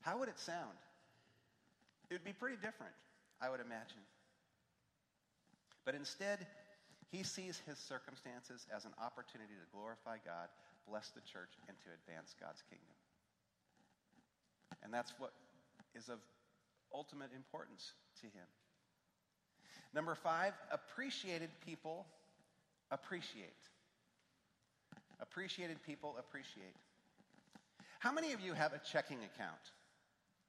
How 0.00 0.18
would 0.18 0.28
it 0.28 0.38
sound? 0.38 0.78
It 2.08 2.14
would 2.14 2.24
be 2.24 2.32
pretty 2.32 2.56
different, 2.56 2.94
I 3.42 3.50
would 3.50 3.60
imagine. 3.60 4.00
But 5.88 5.94
instead, 5.94 6.46
he 7.10 7.22
sees 7.22 7.62
his 7.66 7.78
circumstances 7.78 8.66
as 8.76 8.84
an 8.84 8.90
opportunity 9.02 9.54
to 9.54 9.66
glorify 9.72 10.18
God, 10.22 10.48
bless 10.86 11.08
the 11.08 11.22
church, 11.22 11.48
and 11.66 11.74
to 11.80 11.88
advance 11.96 12.34
God's 12.38 12.60
kingdom. 12.68 12.92
And 14.84 14.92
that's 14.92 15.14
what 15.16 15.32
is 15.94 16.10
of 16.10 16.18
ultimate 16.92 17.30
importance 17.34 17.94
to 18.20 18.26
him. 18.26 18.44
Number 19.94 20.14
five, 20.14 20.52
appreciated 20.70 21.48
people 21.64 22.04
appreciate. 22.90 23.56
Appreciated 25.20 25.78
people 25.86 26.16
appreciate. 26.18 26.76
How 28.00 28.12
many 28.12 28.34
of 28.34 28.40
you 28.40 28.52
have 28.52 28.74
a 28.74 28.80
checking 28.92 29.20
account? 29.24 29.72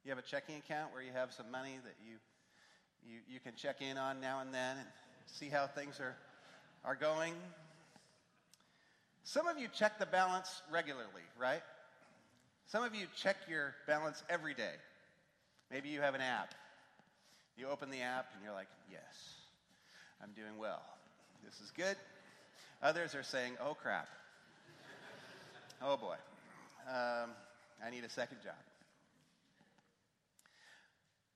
You 0.03 0.11
have 0.11 0.19
a 0.19 0.27
checking 0.27 0.57
account 0.57 0.91
where 0.91 1.01
you 1.01 1.13
have 1.13 1.31
some 1.31 1.49
money 1.49 1.79
that 1.85 1.95
you, 2.05 2.17
you, 3.09 3.19
you 3.25 3.39
can 3.39 3.55
check 3.55 3.81
in 3.81 3.97
on 3.97 4.19
now 4.19 4.41
and 4.41 4.53
then 4.53 4.75
see 5.35 5.47
how 5.47 5.67
things 5.67 5.99
are, 5.99 6.15
are 6.85 6.95
going? 6.95 7.33
Some 9.23 9.47
of 9.47 9.57
you 9.57 9.67
check 9.73 9.99
the 9.99 10.05
balance 10.05 10.61
regularly, 10.71 11.23
right? 11.39 11.61
Some 12.67 12.83
of 12.83 12.95
you 12.95 13.05
check 13.15 13.37
your 13.49 13.75
balance 13.87 14.23
every 14.29 14.53
day. 14.53 14.73
Maybe 15.71 15.89
you 15.89 16.01
have 16.01 16.15
an 16.15 16.21
app. 16.21 16.53
You 17.57 17.67
open 17.67 17.89
the 17.89 18.01
app 18.01 18.27
and 18.33 18.43
you're 18.43 18.53
like, 18.53 18.69
yes, 18.91 19.35
I'm 20.23 20.31
doing 20.31 20.57
well. 20.57 20.81
This 21.43 21.59
is 21.61 21.71
good. 21.71 21.95
Others 22.81 23.15
are 23.15 23.23
saying, 23.23 23.53
oh 23.61 23.73
crap. 23.73 24.07
Oh 25.81 25.97
boy 25.97 26.15
um, 26.89 27.29
I 27.85 27.89
need 27.89 28.03
a 28.03 28.09
second 28.09 28.37
job. 28.43 28.55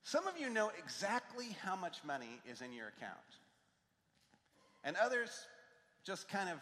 Some 0.03 0.27
of 0.27 0.37
you 0.37 0.49
know 0.49 0.71
exactly 0.83 1.55
how 1.63 1.75
much 1.75 1.97
money 2.05 2.39
is 2.49 2.61
in 2.61 2.73
your 2.73 2.87
account. 2.87 3.13
And 4.83 4.95
others 4.97 5.29
just 6.05 6.27
kind 6.29 6.49
of 6.49 6.57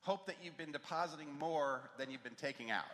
hope 0.00 0.26
that 0.26 0.36
you've 0.42 0.56
been 0.56 0.72
depositing 0.72 1.28
more 1.38 1.90
than 1.98 2.10
you've 2.10 2.22
been 2.24 2.34
taking 2.34 2.70
out, 2.70 2.84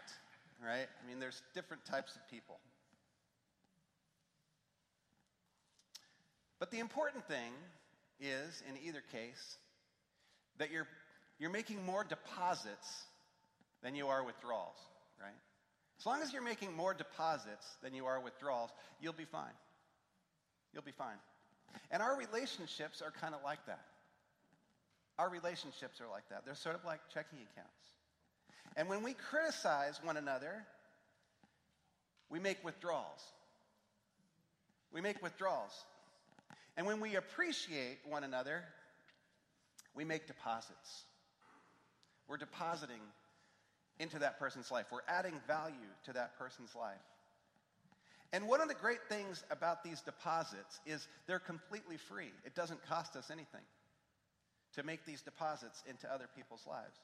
right? 0.63 0.87
I 1.03 1.09
mean, 1.09 1.21
there's 1.21 1.43
different 1.55 1.85
types 1.85 2.17
of 2.17 2.29
people. 2.31 2.59
But 6.59 6.71
the 6.71 6.79
important 6.79 7.27
thing 7.27 7.53
is, 8.21 8.63
in 8.69 8.77
either 8.87 9.03
case, 9.13 9.59
that 10.59 10.71
you're, 10.71 10.87
you're 11.39 11.51
making 11.51 11.85
more 11.85 12.05
deposits 12.05 13.05
than 13.83 13.95
you 13.95 14.09
are 14.09 14.25
withdrawals 14.25 14.79
right? 15.21 15.35
As 15.99 16.07
long 16.07 16.23
as 16.23 16.33
you're 16.33 16.43
making 16.43 16.75
more 16.77 16.95
deposits 16.95 17.77
than 17.83 17.95
you 17.95 18.07
are 18.07 18.21
withdrawals, 18.21 18.71
you'll 19.01 19.13
be 19.13 19.25
fine. 19.25 19.57
You'll 20.73 20.83
be 20.83 20.93
fine. 20.93 21.17
And 21.91 22.03
our 22.03 22.17
relationships 22.17 23.03
are 23.03 23.13
kind 23.21 23.35
of 23.35 23.41
like 23.45 23.65
that. 23.67 23.85
Our 25.19 25.29
relationships 25.29 26.01
are 26.01 26.09
like 26.11 26.29
that. 26.31 26.45
They're 26.45 26.55
sort 26.55 26.75
of 26.75 26.85
like 26.85 27.01
checking 27.13 27.39
accounts. 27.39 27.71
And 28.77 28.89
when 28.89 29.03
we 29.03 29.15
criticize 29.15 30.01
one 30.03 30.17
another, 30.17 30.65
we 32.31 32.41
make 32.41 32.65
withdrawals. 32.65 33.23
We 34.93 35.01
make 35.01 35.23
withdrawals. 35.23 35.73
And 36.77 36.87
when 36.87 37.01
we 37.01 37.15
appreciate 37.15 37.99
one 38.09 38.25
another, 38.25 38.65
we 39.95 40.05
make 40.05 40.27
deposits. 40.27 41.05
We're 42.27 42.37
depositing 42.37 43.01
into 44.01 44.19
that 44.19 44.41
person's 44.41 44.73
life. 44.73 44.87
We're 44.91 44.99
adding 45.07 45.35
value 45.47 45.75
to 46.07 46.13
that 46.15 46.37
person's 46.39 46.75
life. 46.75 46.97
And 48.33 48.49
one 48.49 48.61
of 48.61 48.67
the 48.67 48.75
great 48.75 48.99
things 49.09 49.45
about 49.53 49.85
these 49.85 50.01
deposits 50.01 50.81
is 50.85 51.07
they're 51.29 51.39
completely 51.39 51.97
free. 51.97 52.33
It 52.45 52.57
doesn't 52.57 52.85
cost 52.89 53.15
us 53.15 53.31
anything 53.31 53.61
to 54.77 54.83
make 54.83 55.05
these 55.05 55.23
deposits 55.23 55.83
into 55.89 56.13
other 56.13 56.27
people's 56.37 56.67
lives. 56.67 56.99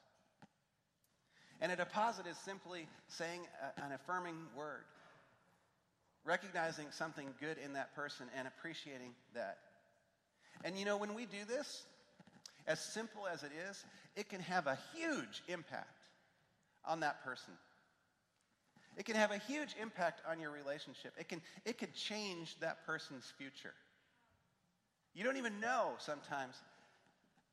And 1.61 1.71
a 1.71 1.75
deposit 1.75 2.25
is 2.27 2.37
simply 2.37 2.87
saying 3.07 3.41
a, 3.61 3.83
an 3.85 3.91
affirming 3.91 4.35
word, 4.55 4.83
recognizing 6.25 6.87
something 6.91 7.27
good 7.39 7.57
in 7.63 7.73
that 7.73 7.95
person 7.95 8.27
and 8.37 8.47
appreciating 8.47 9.13
that. 9.35 9.57
And 10.63 10.77
you 10.77 10.85
know, 10.85 10.97
when 10.97 11.13
we 11.13 11.25
do 11.25 11.45
this, 11.47 11.85
as 12.67 12.79
simple 12.79 13.23
as 13.31 13.43
it 13.43 13.51
is, 13.69 13.83
it 14.15 14.29
can 14.29 14.41
have 14.41 14.67
a 14.67 14.77
huge 14.95 15.43
impact 15.47 16.07
on 16.85 16.99
that 17.01 17.23
person. 17.23 17.53
It 18.97 19.05
can 19.05 19.15
have 19.15 19.31
a 19.31 19.37
huge 19.37 19.75
impact 19.81 20.21
on 20.29 20.39
your 20.39 20.51
relationship. 20.51 21.13
It 21.17 21.29
can 21.29 21.41
it 21.65 21.77
could 21.77 21.93
change 21.93 22.59
that 22.59 22.85
person's 22.85 23.31
future. 23.37 23.73
You 25.13 25.23
don't 25.23 25.37
even 25.37 25.59
know 25.59 25.93
sometimes 25.97 26.55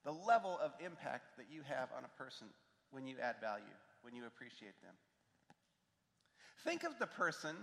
the 0.04 0.12
level 0.12 0.58
of 0.62 0.72
impact 0.84 1.36
that 1.36 1.46
you 1.50 1.62
have 1.62 1.88
on 1.96 2.04
a 2.04 2.22
person 2.22 2.46
when 2.90 3.06
you 3.06 3.16
add 3.22 3.36
value, 3.40 3.64
when 4.02 4.14
you 4.14 4.26
appreciate 4.26 4.80
them. 4.82 4.94
Think 6.64 6.84
of 6.84 6.98
the 6.98 7.06
person 7.06 7.54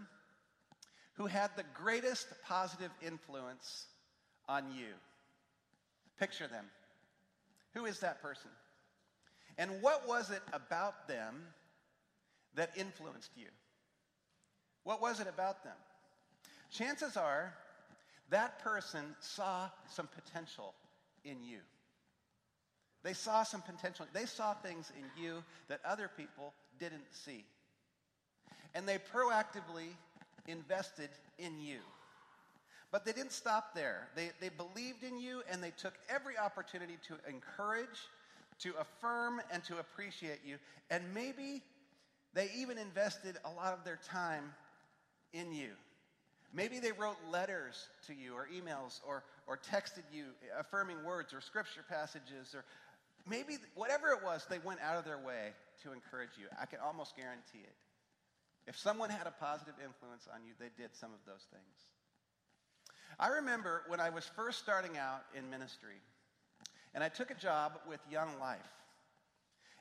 who 1.14 1.26
had 1.26 1.50
the 1.56 1.64
greatest 1.74 2.28
positive 2.48 2.92
influence 3.06 3.86
on 4.48 4.66
you. 4.76 4.94
Picture 6.20 6.48
them. 6.48 6.66
Who 7.74 7.86
is 7.86 8.00
that 8.00 8.22
person? 8.22 8.52
And 9.58 9.82
what 9.82 10.08
was 10.08 10.32
it 10.32 10.42
about 10.54 11.08
them 11.08 11.36
that 12.56 12.72
influenced 12.78 13.32
you? 13.36 13.48
What 14.84 15.02
was 15.02 15.20
it 15.20 15.28
about 15.28 15.64
them? 15.64 15.76
Chances 16.72 17.18
are 17.18 17.54
that 18.30 18.60
person 18.60 19.16
saw 19.20 19.70
some 19.90 20.08
potential 20.08 20.74
in 21.24 21.44
you. 21.44 21.60
They 23.06 23.14
saw 23.14 23.44
some 23.44 23.62
potential. 23.62 24.08
They 24.14 24.26
saw 24.26 24.56
things 24.56 24.92
in 24.98 25.24
you 25.24 25.44
that 25.68 25.80
other 25.86 26.10
people 26.18 26.54
didn't 26.80 27.06
see. 27.12 27.46
And 28.74 28.88
they 28.88 28.98
proactively 28.98 29.90
invested 30.48 31.10
in 31.38 31.62
you. 31.62 31.78
But 32.92 33.06
they 33.06 33.14
didn't 33.14 33.32
stop 33.32 33.76
there. 33.76 34.08
They, 34.16 34.32
they 34.42 34.50
believed 34.50 35.04
in 35.04 35.20
you 35.20 35.44
and 35.52 35.64
they 35.64 35.72
took 35.78 35.94
every 36.10 36.36
opportunity 36.36 36.98
to 37.08 37.16
encourage 37.30 38.10
to 38.60 38.74
affirm 38.80 39.40
and 39.52 39.64
to 39.66 39.78
appreciate 39.78 40.40
you. 40.44 40.58
And 40.90 41.04
maybe 41.14 41.62
they 42.34 42.50
even 42.58 42.80
invested 42.80 43.38
a 43.46 43.52
lot 43.52 43.74
of 43.74 43.84
their 43.84 44.00
time 44.10 44.52
in 45.32 45.54
you. 45.54 45.70
Maybe 46.54 46.80
they 46.80 46.94
wrote 46.94 47.18
letters 47.30 47.90
to 48.08 48.14
you 48.14 48.34
or 48.34 48.48
emails 48.48 49.02
or, 49.06 49.24
or 49.46 49.58
texted 49.58 50.04
you 50.12 50.26
affirming 50.58 51.04
words 51.04 51.34
or 51.34 51.42
scripture 51.42 51.84
passages 51.88 52.56
or 52.56 52.64
maybe 53.28 53.58
whatever 53.74 54.10
it 54.10 54.24
was, 54.24 54.46
they 54.50 54.60
went 54.60 54.80
out 54.82 54.98
of 54.98 55.06
their 55.06 55.18
way 55.18 55.54
to 55.84 55.92
encourage 55.92 56.38
you. 56.40 56.48
I 56.62 56.66
can 56.66 56.80
almost 56.80 57.16
guarantee 57.16 57.64
it. 57.64 57.76
If 58.68 58.78
someone 58.78 59.10
had 59.10 59.28
a 59.28 59.32
positive 59.32 59.76
influence 59.84 60.28
on 60.34 60.44
you, 60.44 60.54
they 60.60 60.70
did 60.82 60.96
some 60.96 61.12
of 61.12 61.20
those 61.26 61.46
things. 61.52 61.78
I 63.20 63.28
remember 63.28 63.84
when 63.88 64.00
I 64.00 64.10
was 64.10 64.26
first 64.36 64.60
starting 64.60 64.98
out 64.98 65.22
in 65.38 65.50
ministry, 65.50 66.02
and 66.94 67.04
I 67.04 67.10
took 67.10 67.32
a 67.32 67.36
job 67.36 67.80
with 67.88 68.00
Young 68.10 68.40
Life. 68.40 68.60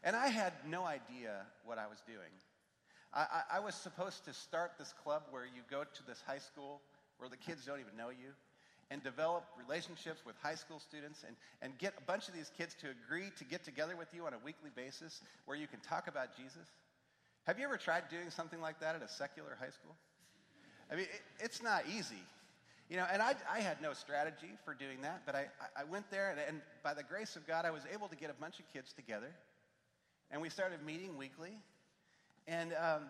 And 0.03 0.15
I 0.15 0.29
had 0.29 0.53
no 0.69 0.85
idea 0.85 1.47
what 1.65 1.79
I 1.79 1.87
was 1.87 1.99
doing. 2.07 2.33
I, 3.15 3.21
I, 3.21 3.57
I 3.57 3.61
was 3.61 3.75
supposed 3.75 4.27
to 4.27 4.35
start 4.35 4.73
this 4.79 4.93
club 5.03 5.23
where 5.31 5.45
you 5.45 5.63
go 5.71 5.85
to 5.85 6.07
this 6.07 6.23
high 6.27 6.39
school 6.39 6.83
where 7.17 7.31
the 7.31 7.39
kids 7.39 7.65
don't 7.65 7.81
even 7.81 7.97
know 7.97 8.11
you 8.11 8.35
and 8.91 9.03
develop 9.03 9.45
relationships 9.59 10.21
with 10.27 10.37
high 10.43 10.55
school 10.55 10.79
students 10.79 11.25
and, 11.27 11.37
and 11.63 11.77
get 11.79 11.95
a 11.99 12.03
bunch 12.03 12.29
of 12.29 12.35
these 12.35 12.51
kids 12.57 12.75
to 12.81 12.87
agree 12.91 13.31
to 13.39 13.45
get 13.45 13.65
together 13.65 13.97
with 13.97 14.09
you 14.15 14.27
on 14.27 14.35
a 14.35 14.39
weekly 14.45 14.71
basis 14.75 15.23
where 15.47 15.57
you 15.57 15.67
can 15.67 15.81
talk 15.81 16.09
about 16.09 16.37
Jesus. 16.37 16.69
Have 17.47 17.59
you 17.59 17.65
ever 17.65 17.77
tried 17.77 18.09
doing 18.11 18.31
something 18.31 18.61
like 18.61 18.81
that 18.81 18.95
at 18.95 19.03
a 19.03 19.09
secular 19.09 19.57
high 19.61 19.71
school? 19.71 19.95
I 20.91 20.97
mean, 20.97 21.05
it, 21.05 21.23
it's 21.41 21.63
not 21.63 21.85
easy. 21.89 22.23
You 22.91 22.99
know, 22.99 23.07
and 23.11 23.23
I, 23.23 23.35
I 23.51 23.61
had 23.61 23.81
no 23.81 23.95
strategy 23.95 24.53
for 24.65 24.75
doing 24.75 25.01
that, 25.03 25.23
but 25.25 25.35
I, 25.35 25.47
I 25.77 25.85
went 25.85 26.11
there, 26.11 26.31
and, 26.31 26.39
and 26.47 26.61
by 26.83 26.93
the 26.93 27.03
grace 27.03 27.35
of 27.35 27.47
God, 27.47 27.65
I 27.65 27.71
was 27.71 27.83
able 27.93 28.09
to 28.09 28.17
get 28.17 28.29
a 28.31 28.35
bunch 28.35 28.59
of 28.59 28.71
kids 28.73 28.93
together, 28.93 29.31
and 30.31 30.43
we 30.43 30.51
started 30.51 30.85
meeting 30.85 31.17
weekly, 31.17 31.57
and 32.47 32.75
um, 32.75 33.03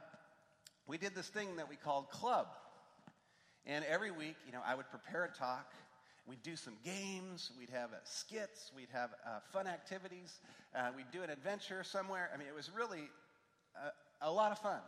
we 0.86 0.96
did 0.96 1.14
this 1.14 1.26
thing 1.26 1.56
that 1.56 1.68
we 1.68 1.74
called 1.74 2.08
club. 2.08 2.46
And 3.66 3.84
every 3.86 4.10
week, 4.10 4.36
you 4.46 4.52
know, 4.52 4.60
I 4.64 4.74
would 4.74 4.90
prepare 4.90 5.24
a 5.24 5.38
talk. 5.38 5.72
We'd 6.26 6.42
do 6.42 6.56
some 6.56 6.74
games. 6.84 7.50
We'd 7.58 7.70
have 7.70 7.92
uh, 7.92 7.96
skits. 8.04 8.72
We'd 8.76 8.88
have 8.92 9.10
uh, 9.26 9.40
fun 9.52 9.66
activities. 9.66 10.40
Uh, 10.74 10.90
we'd 10.96 11.10
do 11.12 11.22
an 11.22 11.30
adventure 11.30 11.84
somewhere. 11.84 12.30
I 12.32 12.36
mean, 12.36 12.48
it 12.48 12.54
was 12.54 12.70
really 12.74 13.10
a 14.20 14.30
lot 14.30 14.52
of 14.52 14.58
fun. 14.58 14.80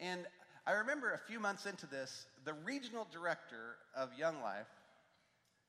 And 0.00 0.26
I 0.66 0.72
remember 0.72 1.12
a 1.12 1.18
few 1.18 1.40
months 1.40 1.66
into 1.66 1.86
this, 1.86 2.26
the 2.44 2.52
regional 2.52 3.06
director 3.12 3.76
of 3.96 4.10
Young 4.16 4.40
Life 4.42 4.68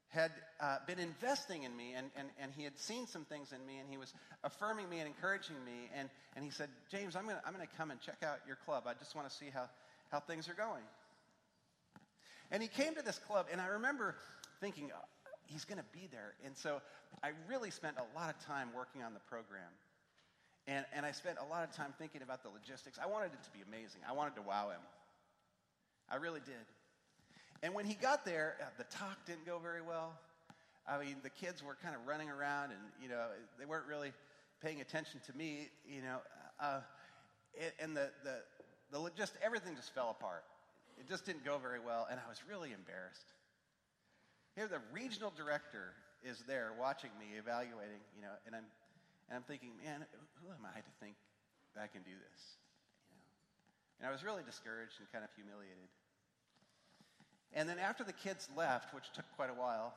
had 0.10 0.32
uh, 0.60 0.78
been 0.86 1.00
investing 1.00 1.64
in 1.64 1.76
me, 1.76 1.94
and, 1.96 2.12
and, 2.16 2.28
and 2.40 2.52
he 2.56 2.64
had 2.64 2.78
seen 2.78 3.08
some 3.08 3.26
things 3.26 3.52
in 3.52 3.66
me, 3.66 3.80
and 3.80 3.90
he 3.90 3.98
was 3.98 4.14
affirming 4.44 4.88
me 4.88 5.00
and 5.00 5.08
encouraging 5.08 5.56
me. 5.66 5.90
And, 5.98 6.10
and 6.36 6.46
he 6.46 6.52
said, 6.52 6.70
James, 6.92 7.16
I'm 7.16 7.24
going 7.24 7.38
to 7.38 7.42
I'm 7.48 7.54
to 7.54 7.68
come 7.78 7.90
and 7.90 8.00
check 8.00 8.22
out 8.24 8.38
your 8.46 8.58
club. 8.58 8.84
I 8.86 8.94
just 8.94 9.16
want 9.16 9.28
to 9.28 9.36
see 9.36 9.48
how, 9.52 9.66
how 10.12 10.20
things 10.20 10.48
are 10.50 10.54
going. 10.54 10.84
And 12.52 12.62
he 12.62 12.70
came 12.70 12.96
to 12.96 13.02
this 13.02 13.20
club, 13.20 13.48
and 13.52 13.60
I 13.60 13.68
remember 13.68 14.16
thinking, 14.60 14.92
oh, 14.94 15.06
he's 15.46 15.66
going 15.66 15.80
to 15.80 15.86
be 15.92 16.08
there. 16.12 16.34
And 16.46 16.56
so 16.56 16.82
I 17.24 17.32
really 17.50 17.72
spent 17.72 17.98
a 17.98 18.18
lot 18.18 18.30
of 18.30 18.46
time 18.46 18.70
working 18.76 19.04
on 19.04 19.14
the 19.14 19.20
program. 19.22 19.70
And, 20.68 20.86
and 20.96 21.06
I 21.06 21.12
spent 21.12 21.38
a 21.40 21.46
lot 21.46 21.64
of 21.64 21.76
time 21.76 21.94
thinking 21.98 22.22
about 22.22 22.44
the 22.44 22.50
logistics. 22.50 22.98
I 23.02 23.08
wanted 23.08 23.34
it 23.34 23.44
to 23.44 23.52
be 23.52 23.60
amazing. 23.68 24.02
I 24.08 24.14
wanted 24.14 24.36
to 24.36 24.42
wow 24.42 24.70
him. 24.70 24.80
I 26.10 26.16
really 26.16 26.40
did. 26.40 26.66
And 27.62 27.74
when 27.74 27.86
he 27.86 27.96
got 27.96 28.26
there, 28.26 28.56
uh, 28.62 28.66
the 28.78 28.84
talk 28.86 29.26
didn't 29.26 29.46
go 29.46 29.60
very 29.60 29.82
well. 29.82 30.14
I 30.88 31.00
mean, 31.00 31.16
the 31.24 31.30
kids 31.30 31.64
were 31.64 31.78
kind 31.82 31.96
of 31.96 32.06
running 32.06 32.30
around 32.30 32.72
and, 32.72 32.80
you 33.02 33.10
know, 33.10 33.28
they 33.58 33.66
weren't 33.66 33.88
really 33.88 34.12
paying 34.62 34.82
attention 34.82 35.22
to 35.28 35.38
me, 35.38 35.70
you 35.88 36.02
know. 36.02 36.18
Uh, 36.60 36.82
and 37.80 37.96
the, 37.96 38.10
the, 38.24 38.42
the 38.92 39.12
just, 39.16 39.34
everything 39.44 39.76
just 39.76 39.94
fell 39.94 40.10
apart. 40.10 40.44
It 41.04 41.10
just 41.12 41.26
didn't 41.26 41.44
go 41.44 41.60
very 41.60 41.84
well, 41.84 42.08
and 42.10 42.20
I 42.20 42.30
was 42.30 42.40
really 42.48 42.72
embarrassed. 42.72 43.28
Here, 44.56 44.68
the 44.68 44.80
regional 44.94 45.34
director 45.36 45.92
is 46.24 46.40
there 46.48 46.72
watching 46.80 47.12
me, 47.20 47.36
evaluating, 47.38 48.00
you 48.16 48.22
know, 48.24 48.32
and 48.48 48.56
I'm 48.56 48.64
and 49.30 49.38
I'm 49.38 49.44
thinking, 49.44 49.72
man, 49.84 50.06
who 50.42 50.48
am 50.52 50.64
I 50.64 50.80
to 50.80 50.94
think 51.00 51.16
that 51.74 51.82
I 51.82 51.88
can 51.88 52.04
do 52.04 52.12
this? 52.12 52.40
You 53.08 53.16
know? 53.16 53.26
And 54.00 54.04
I 54.08 54.12
was 54.12 54.24
really 54.24 54.44
discouraged 54.44 55.00
and 55.00 55.12
kind 55.12 55.24
of 55.24 55.32
humiliated. 55.36 55.90
And 57.54 57.70
then 57.70 57.80
after 57.80 58.04
the 58.04 58.14
kids 58.14 58.50
left, 58.56 58.94
which 58.94 59.12
took 59.14 59.26
quite 59.36 59.50
a 59.50 59.54
while, 59.54 59.94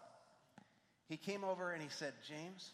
he 1.08 1.16
came 1.16 1.44
over 1.44 1.72
and 1.72 1.82
he 1.82 1.88
said, 1.88 2.12
James, 2.26 2.70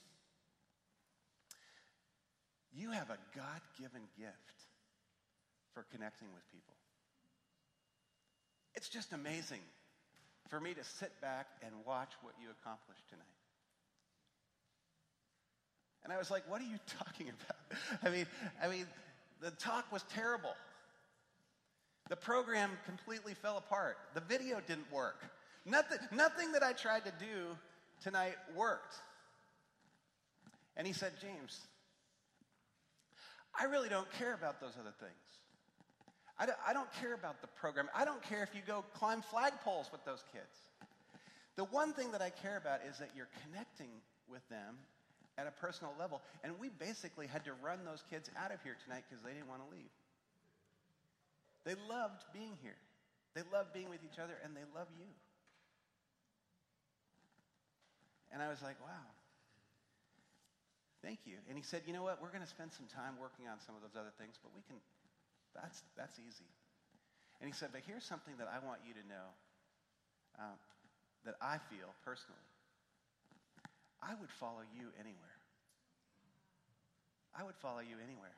you 2.75 2.91
have 2.91 3.11
a 3.11 3.19
God 3.37 3.61
given 3.79 4.03
gift 4.19 4.57
for 5.75 5.85
connecting 5.93 6.29
with 6.33 6.43
people. 6.53 6.75
It's 8.75 8.89
just 8.89 9.13
amazing 9.13 9.61
for 10.49 10.61
me 10.61 10.75
to 10.75 10.85
sit 10.85 11.13
back 11.21 11.47
and 11.63 11.73
watch 11.87 12.13
what 12.23 12.35
you 12.41 12.49
accomplished 12.51 13.09
tonight. 13.09 13.25
And 16.05 16.13
I 16.13 16.19
was 16.19 16.31
like, 16.31 16.49
what 16.51 16.61
are 16.61 16.65
you 16.65 16.79
talking 16.99 17.29
about? 17.29 17.79
I 18.05 18.11
mean, 18.11 18.27
I 18.63 18.69
mean, 18.69 18.87
the 19.41 19.51
talk 19.53 19.91
was 19.93 20.05
terrible. 20.15 20.55
The 22.09 22.17
program 22.17 22.71
completely 22.85 23.35
fell 23.35 23.57
apart. 23.57 23.97
The 24.15 24.21
video 24.21 24.61
didn't 24.67 24.91
work. 24.93 25.23
Nothing, 25.65 25.99
nothing 26.11 26.53
that 26.53 26.63
I 26.63 26.73
tried 26.73 27.05
to 27.05 27.13
do 27.19 27.57
tonight 28.03 28.35
worked. 28.57 28.97
And 30.77 30.87
he 30.87 30.93
said, 30.93 31.13
James, 31.21 31.61
I 33.59 33.65
really 33.65 33.89
don't 33.89 34.11
care 34.13 34.35
about 34.35 34.61
those 34.61 34.73
other 34.81 34.93
things. 34.99 35.22
I 36.43 36.47
don't, 36.47 36.59
I 36.67 36.73
don't 36.73 36.91
care 36.99 37.15
about 37.15 37.41
the 37.41 37.47
program. 37.47 37.87
I 37.95 38.05
don't 38.05 38.21
care 38.21 38.43
if 38.43 38.51
you 38.51 38.63
go 38.67 38.83
climb 38.99 39.23
flagpoles 39.23 39.93
with 39.95 40.05
those 40.05 40.25
kids. 40.35 40.67
The 41.55 41.63
one 41.71 41.93
thing 41.93 42.11
that 42.11 42.21
I 42.21 42.31
care 42.31 42.57
about 42.57 42.81
is 42.83 42.99
that 42.99 43.11
you're 43.15 43.31
connecting 43.47 43.95
with 44.27 44.43
them 44.51 44.75
at 45.39 45.47
a 45.47 45.55
personal 45.55 45.95
level. 46.01 46.21
And 46.43 46.59
we 46.59 46.69
basically 46.69 47.29
had 47.31 47.45
to 47.45 47.53
run 47.63 47.87
those 47.87 48.03
kids 48.11 48.27
out 48.35 48.51
of 48.51 48.59
here 48.67 48.75
tonight 48.83 49.05
because 49.07 49.23
they 49.23 49.31
didn't 49.31 49.47
want 49.47 49.63
to 49.63 49.71
leave. 49.71 49.95
They 51.63 51.79
loved 51.87 52.27
being 52.35 52.59
here. 52.59 52.81
They 53.39 53.47
love 53.55 53.71
being 53.71 53.87
with 53.89 54.03
each 54.03 54.19
other, 54.19 54.35
and 54.43 54.51
they 54.51 54.67
love 54.75 54.91
you. 54.99 55.07
And 58.35 58.43
I 58.43 58.51
was 58.51 58.59
like, 58.67 58.83
wow. 58.83 59.07
Thank 61.07 61.23
you. 61.23 61.39
And 61.47 61.55
he 61.55 61.63
said, 61.63 61.87
you 61.87 61.95
know 61.95 62.03
what? 62.03 62.19
We're 62.19 62.35
going 62.35 62.43
to 62.43 62.51
spend 62.51 62.75
some 62.75 62.91
time 62.91 63.15
working 63.15 63.47
on 63.47 63.63
some 63.63 63.79
of 63.79 63.83
those 63.87 63.95
other 63.95 64.11
things, 64.19 64.43
but 64.43 64.51
we 64.59 64.67
can, 64.67 64.83
that's, 65.55 65.83
that's 65.97 66.17
easy. 66.19 66.49
And 67.41 67.51
he 67.51 67.55
said, 67.55 67.75
but 67.75 67.83
here's 67.87 68.07
something 68.07 68.39
that 68.39 68.47
I 68.47 68.63
want 68.63 68.81
you 68.87 68.95
to 68.95 69.05
know 69.09 69.29
uh, 70.39 70.57
that 71.27 71.35
I 71.43 71.59
feel 71.71 71.91
personally. 72.07 72.47
I 74.03 74.15
would 74.19 74.31
follow 74.39 74.67
you 74.75 74.91
anywhere. 74.99 75.39
I 77.35 77.47
would 77.47 77.57
follow 77.63 77.81
you 77.81 77.97
anywhere. 78.03 78.35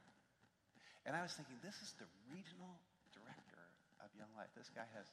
And 1.04 1.12
I 1.12 1.20
was 1.20 1.32
thinking, 1.36 1.56
this 1.60 1.76
is 1.84 1.92
the 2.00 2.08
regional 2.32 2.80
director 3.12 3.64
of 4.00 4.08
Young 4.16 4.30
Life. 4.36 4.52
This 4.56 4.72
guy 4.72 4.88
has 4.96 5.08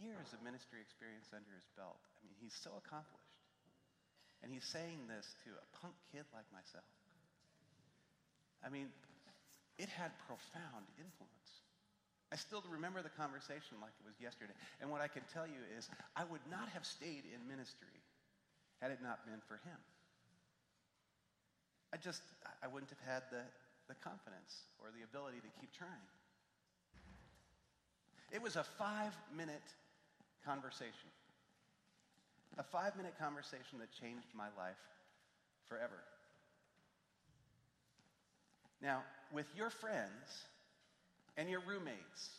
years 0.00 0.32
of 0.32 0.40
ministry 0.40 0.80
experience 0.80 1.28
under 1.34 1.52
his 1.52 1.68
belt. 1.76 2.00
I 2.16 2.20
mean, 2.24 2.36
he's 2.40 2.56
so 2.56 2.72
accomplished. 2.80 3.36
And 4.40 4.54
he's 4.54 4.64
saying 4.64 5.10
this 5.10 5.26
to 5.44 5.50
a 5.58 5.66
punk 5.82 5.98
kid 6.14 6.24
like 6.30 6.46
myself. 6.54 6.86
I 8.62 8.70
mean, 8.70 8.88
it 9.78 9.88
had 9.88 10.10
profound 10.26 10.84
influence. 10.98 11.62
I 12.30 12.36
still 12.36 12.62
remember 12.68 13.00
the 13.00 13.14
conversation 13.14 13.80
like 13.80 13.94
it 13.96 14.04
was 14.04 14.18
yesterday. 14.20 14.52
And 14.82 14.90
what 14.90 15.00
I 15.00 15.08
can 15.08 15.22
tell 15.32 15.46
you 15.46 15.64
is, 15.78 15.88
I 16.14 16.24
would 16.28 16.44
not 16.50 16.68
have 16.74 16.84
stayed 16.84 17.24
in 17.24 17.40
ministry 17.48 18.02
had 18.82 18.90
it 18.90 18.98
not 19.02 19.24
been 19.24 19.40
for 19.48 19.56
him. 19.64 19.80
I 21.92 21.96
just, 21.96 22.20
I 22.62 22.68
wouldn't 22.68 22.90
have 22.90 23.00
had 23.00 23.22
the, 23.32 23.40
the 23.88 23.96
confidence 24.04 24.68
or 24.78 24.92
the 24.92 25.02
ability 25.08 25.38
to 25.40 25.50
keep 25.58 25.72
trying. 25.72 26.04
It 28.30 28.42
was 28.42 28.56
a 28.56 28.64
five 28.64 29.16
minute 29.34 29.64
conversation. 30.44 31.08
A 32.58 32.62
five 32.62 32.94
minute 32.96 33.14
conversation 33.18 33.80
that 33.80 33.88
changed 33.88 34.28
my 34.36 34.52
life 34.58 34.76
forever. 35.68 36.04
Now, 38.82 39.02
with 39.32 39.46
your 39.56 39.70
friends 39.70 40.46
and 41.36 41.48
your 41.48 41.60
roommates, 41.60 42.30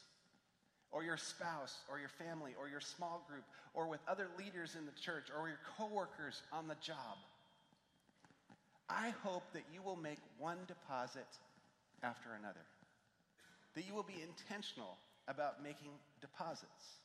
or 0.91 1.03
your 1.03 1.17
spouse 1.17 1.77
or 1.89 1.99
your 1.99 2.09
family 2.09 2.51
or 2.59 2.67
your 2.67 2.79
small 2.79 3.23
group 3.29 3.43
or 3.73 3.87
with 3.87 3.99
other 4.07 4.27
leaders 4.37 4.75
in 4.77 4.85
the 4.85 4.91
church 4.99 5.27
or 5.37 5.47
your 5.47 5.59
coworkers 5.77 6.41
on 6.51 6.67
the 6.67 6.75
job. 6.81 7.17
I 8.89 9.13
hope 9.23 9.43
that 9.53 9.63
you 9.73 9.81
will 9.83 9.95
make 9.95 10.17
one 10.39 10.57
deposit 10.67 11.27
after 12.01 12.29
another. 12.39 12.65
That 13.75 13.85
you 13.85 13.93
will 13.93 14.03
be 14.03 14.23
intentional 14.23 14.97
about 15.27 15.61
making 15.63 15.91
deposits. 16.21 16.97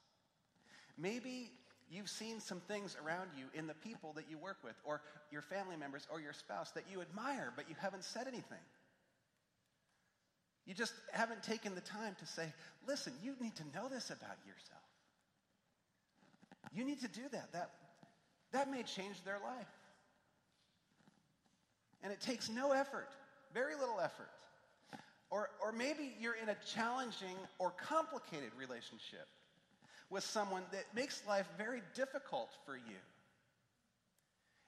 Maybe 0.97 1.51
you've 1.91 2.09
seen 2.09 2.41
some 2.41 2.61
things 2.61 2.97
around 3.05 3.29
you 3.37 3.45
in 3.53 3.67
the 3.67 3.75
people 3.75 4.15
that 4.15 4.25
you 4.31 4.39
work 4.39 4.57
with 4.65 4.77
or 4.85 5.03
your 5.31 5.43
family 5.43 5.77
members 5.77 6.07
or 6.11 6.21
your 6.21 6.33
spouse 6.33 6.71
that 6.71 6.85
you 6.91 7.03
admire 7.03 7.53
but 7.55 7.69
you 7.69 7.75
haven't 7.79 8.05
said 8.05 8.27
anything. 8.27 8.65
You 10.67 10.75
just 10.75 10.95
haven't 11.13 11.43
taken 11.43 11.75
the 11.75 11.81
time 11.83 12.17
to 12.19 12.27
say, 12.27 12.53
listen, 12.87 13.13
you 13.23 13.35
need 13.41 13.55
to 13.57 13.65
know 13.75 13.89
this 13.89 14.11
about 14.11 14.37
yourself. 14.47 14.81
You 16.73 16.85
need 16.85 17.01
to 17.01 17.09
do 17.09 17.23
that. 17.33 17.53
That, 17.53 17.71
that 18.53 18.71
may 18.71 18.83
change 18.83 19.23
their 19.25 19.39
life. 19.45 19.67
And 22.03 22.13
it 22.13 22.21
takes 22.21 22.49
no 22.49 22.73
effort, 22.73 23.09
very 23.53 23.75
little 23.75 24.01
effort. 24.01 24.31
Or, 25.31 25.51
or 25.63 25.73
maybe 25.73 26.15
you're 26.21 26.37
in 26.41 26.49
a 26.49 26.57
challenging 26.75 27.37
or 27.59 27.71
complicated 27.71 28.51
relationship 28.59 29.27
with 30.11 30.23
someone 30.23 30.63
that 30.73 30.85
makes 30.95 31.23
life 31.27 31.47
very 31.59 31.83
difficult 31.95 32.51
for 32.65 32.77
you. 32.77 33.01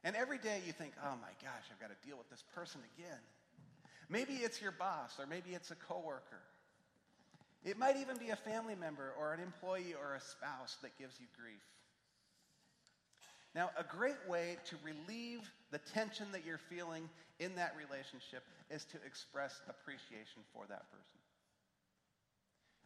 And 0.03 0.17
every 0.17 0.39
day 0.39 0.61
you 0.67 0.73
think, 0.73 0.93
oh 1.05 1.15
my 1.21 1.29
gosh, 1.43 1.65
I've 1.71 1.81
got 1.81 1.91
to 1.91 2.07
deal 2.07 2.17
with 2.17 2.31
this 2.31 2.43
person 2.55 2.81
again. 2.97 3.19
Maybe 4.09 4.35
it's 4.35 4.63
your 4.63 4.73
boss, 4.73 5.19
or 5.19 5.27
maybe 5.27 5.51
it's 5.51 5.71
a 5.71 5.75
coworker. 5.75 6.43
It 7.65 7.79
might 7.79 7.97
even 7.97 8.17
be 8.17 8.31
a 8.31 8.37
family 8.37 8.77
member 8.77 9.13
or 9.19 9.33
an 9.33 9.41
employee 9.41 9.95
or 10.01 10.15
a 10.15 10.21
spouse 10.21 10.77
that 10.83 10.97
gives 10.99 11.19
you 11.19 11.27
grief. 11.37 11.63
Now, 13.55 13.71
a 13.77 13.83
great 13.83 14.29
way 14.29 14.59
to 14.67 14.77
relieve 14.85 15.51
the 15.73 15.79
tension 15.79 16.27
that 16.33 16.45
you're 16.45 16.61
feeling 16.71 17.09
in 17.41 17.57
that 17.57 17.75
relationship 17.77 18.45
is 18.71 18.85
to 18.85 18.99
express 19.05 19.61
appreciation 19.69 20.43
for 20.53 20.65
that 20.69 20.91
person. 20.91 21.21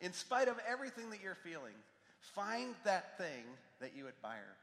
In 0.00 0.12
spite 0.12 0.48
of 0.48 0.56
everything 0.66 1.10
that 1.10 1.20
you're 1.22 1.34
feeling, 1.34 1.74
find 2.20 2.74
that 2.84 3.18
thing 3.18 3.44
that 3.80 3.92
you 3.94 4.08
admire 4.08 4.56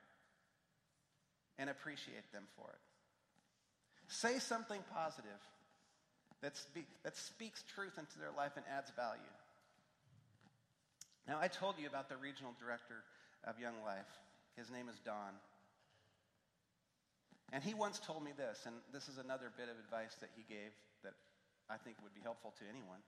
and 1.60 1.70
appreciate 1.70 2.32
them 2.32 2.44
for 2.56 2.70
it. 2.70 2.80
Say 4.08 4.40
something 4.40 4.82
positive 4.94 5.42
that, 6.42 6.56
spe- 6.56 6.90
that 7.04 7.16
speaks 7.16 7.64
truth 7.74 7.98
into 7.98 8.20
their 8.20 8.32
life 8.36 8.54
and 8.56 8.66
adds 8.70 8.92
value. 8.96 9.34
Now, 11.28 11.40
I 11.42 11.48
told 11.48 11.76
you 11.78 11.88
about 11.88 12.10
the 12.10 12.18
regional 12.18 12.54
director 12.60 13.04
of 13.44 13.60
Young 13.60 13.76
Life. 13.84 14.08
His 14.56 14.72
name 14.72 14.88
is 14.90 14.98
Don. 15.04 15.36
And 17.52 17.64
he 17.64 17.74
once 17.74 18.00
told 18.00 18.24
me 18.24 18.32
this, 18.36 18.64
and 18.66 18.76
this 18.92 19.08
is 19.08 19.18
another 19.18 19.52
bit 19.56 19.68
of 19.70 19.76
advice 19.80 20.16
that 20.20 20.30
he 20.36 20.44
gave 20.48 20.72
that 21.04 21.14
I 21.70 21.78
think 21.78 21.96
would 22.04 22.14
be 22.14 22.22
helpful 22.22 22.54
to 22.60 22.66
anyone. 22.68 23.00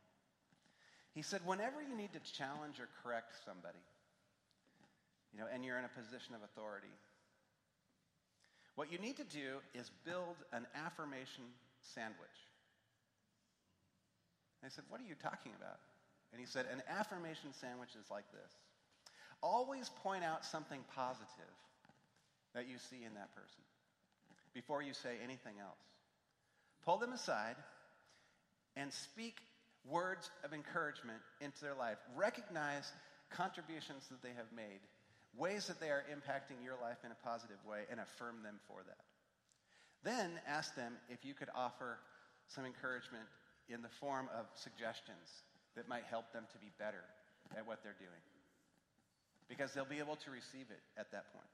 He 1.14 1.22
said, 1.22 1.42
whenever 1.46 1.82
you 1.82 1.96
need 1.96 2.14
to 2.14 2.20
challenge 2.32 2.80
or 2.80 2.88
correct 3.04 3.36
somebody, 3.46 3.84
you 5.34 5.40
know, 5.40 5.48
and 5.52 5.64
you're 5.64 5.78
in 5.78 5.86
a 5.86 5.96
position 5.96 6.36
of 6.36 6.44
authority, 6.44 6.94
what 8.76 8.92
you 8.92 8.98
need 8.98 9.18
to 9.18 9.28
do 9.28 9.60
is 9.74 9.92
build 10.06 10.38
an 10.54 10.66
affirmation 10.74 11.44
sandwich. 11.82 12.49
I 14.66 14.70
said, 14.70 14.84
What 14.90 15.02
are 15.02 15.08
you 15.08 15.16
talking 15.16 15.52
about? 15.58 15.80
And 16.32 16.40
he 16.40 16.46
said, 16.46 16.66
An 16.72 16.82
affirmation 16.88 17.54
sandwich 17.54 17.96
is 18.00 18.10
like 18.10 18.30
this 18.32 18.54
always 19.42 19.90
point 20.04 20.24
out 20.24 20.44
something 20.44 20.82
positive 20.94 21.56
that 22.54 22.68
you 22.68 22.78
see 22.78 23.06
in 23.06 23.14
that 23.14 23.34
person 23.34 23.64
before 24.54 24.82
you 24.82 24.94
say 24.94 25.16
anything 25.24 25.54
else. 25.62 25.80
Pull 26.84 26.98
them 26.98 27.14
aside 27.14 27.56
and 28.76 28.92
speak 28.92 29.38
words 29.88 30.30
of 30.44 30.54
encouragement 30.54 31.20
into 31.42 31.62
their 31.62 31.76
life. 31.76 31.98
Recognize 32.16 32.92
contributions 33.30 34.08
that 34.10 34.22
they 34.22 34.34
have 34.36 34.52
made, 34.56 34.80
ways 35.38 35.68
that 35.68 35.80
they 35.80 35.90
are 35.90 36.04
impacting 36.12 36.64
your 36.64 36.76
life 36.82 36.98
in 37.06 37.12
a 37.12 37.28
positive 37.28 37.64
way, 37.68 37.82
and 37.92 38.00
affirm 38.00 38.42
them 38.44 38.60
for 38.68 38.82
that. 38.88 39.06
Then 40.04 40.32
ask 40.48 40.76
them 40.76 40.94
if 41.10 41.24
you 41.24 41.34
could 41.34 41.50
offer 41.56 42.00
some 42.48 42.66
encouragement 42.66 43.26
in 43.70 43.82
the 43.82 43.90
form 43.90 44.28
of 44.38 44.46
suggestions 44.56 45.44
that 45.76 45.88
might 45.88 46.04
help 46.10 46.34
them 46.34 46.44
to 46.52 46.58
be 46.58 46.72
better 46.78 47.04
at 47.56 47.66
what 47.66 47.84
they're 47.84 47.98
doing. 48.00 48.24
Because 49.48 49.74
they'll 49.74 49.86
be 49.86 50.00
able 50.00 50.16
to 50.18 50.32
receive 50.32 50.66
it 50.70 50.82
at 50.98 51.12
that 51.12 51.32
point. 51.34 51.46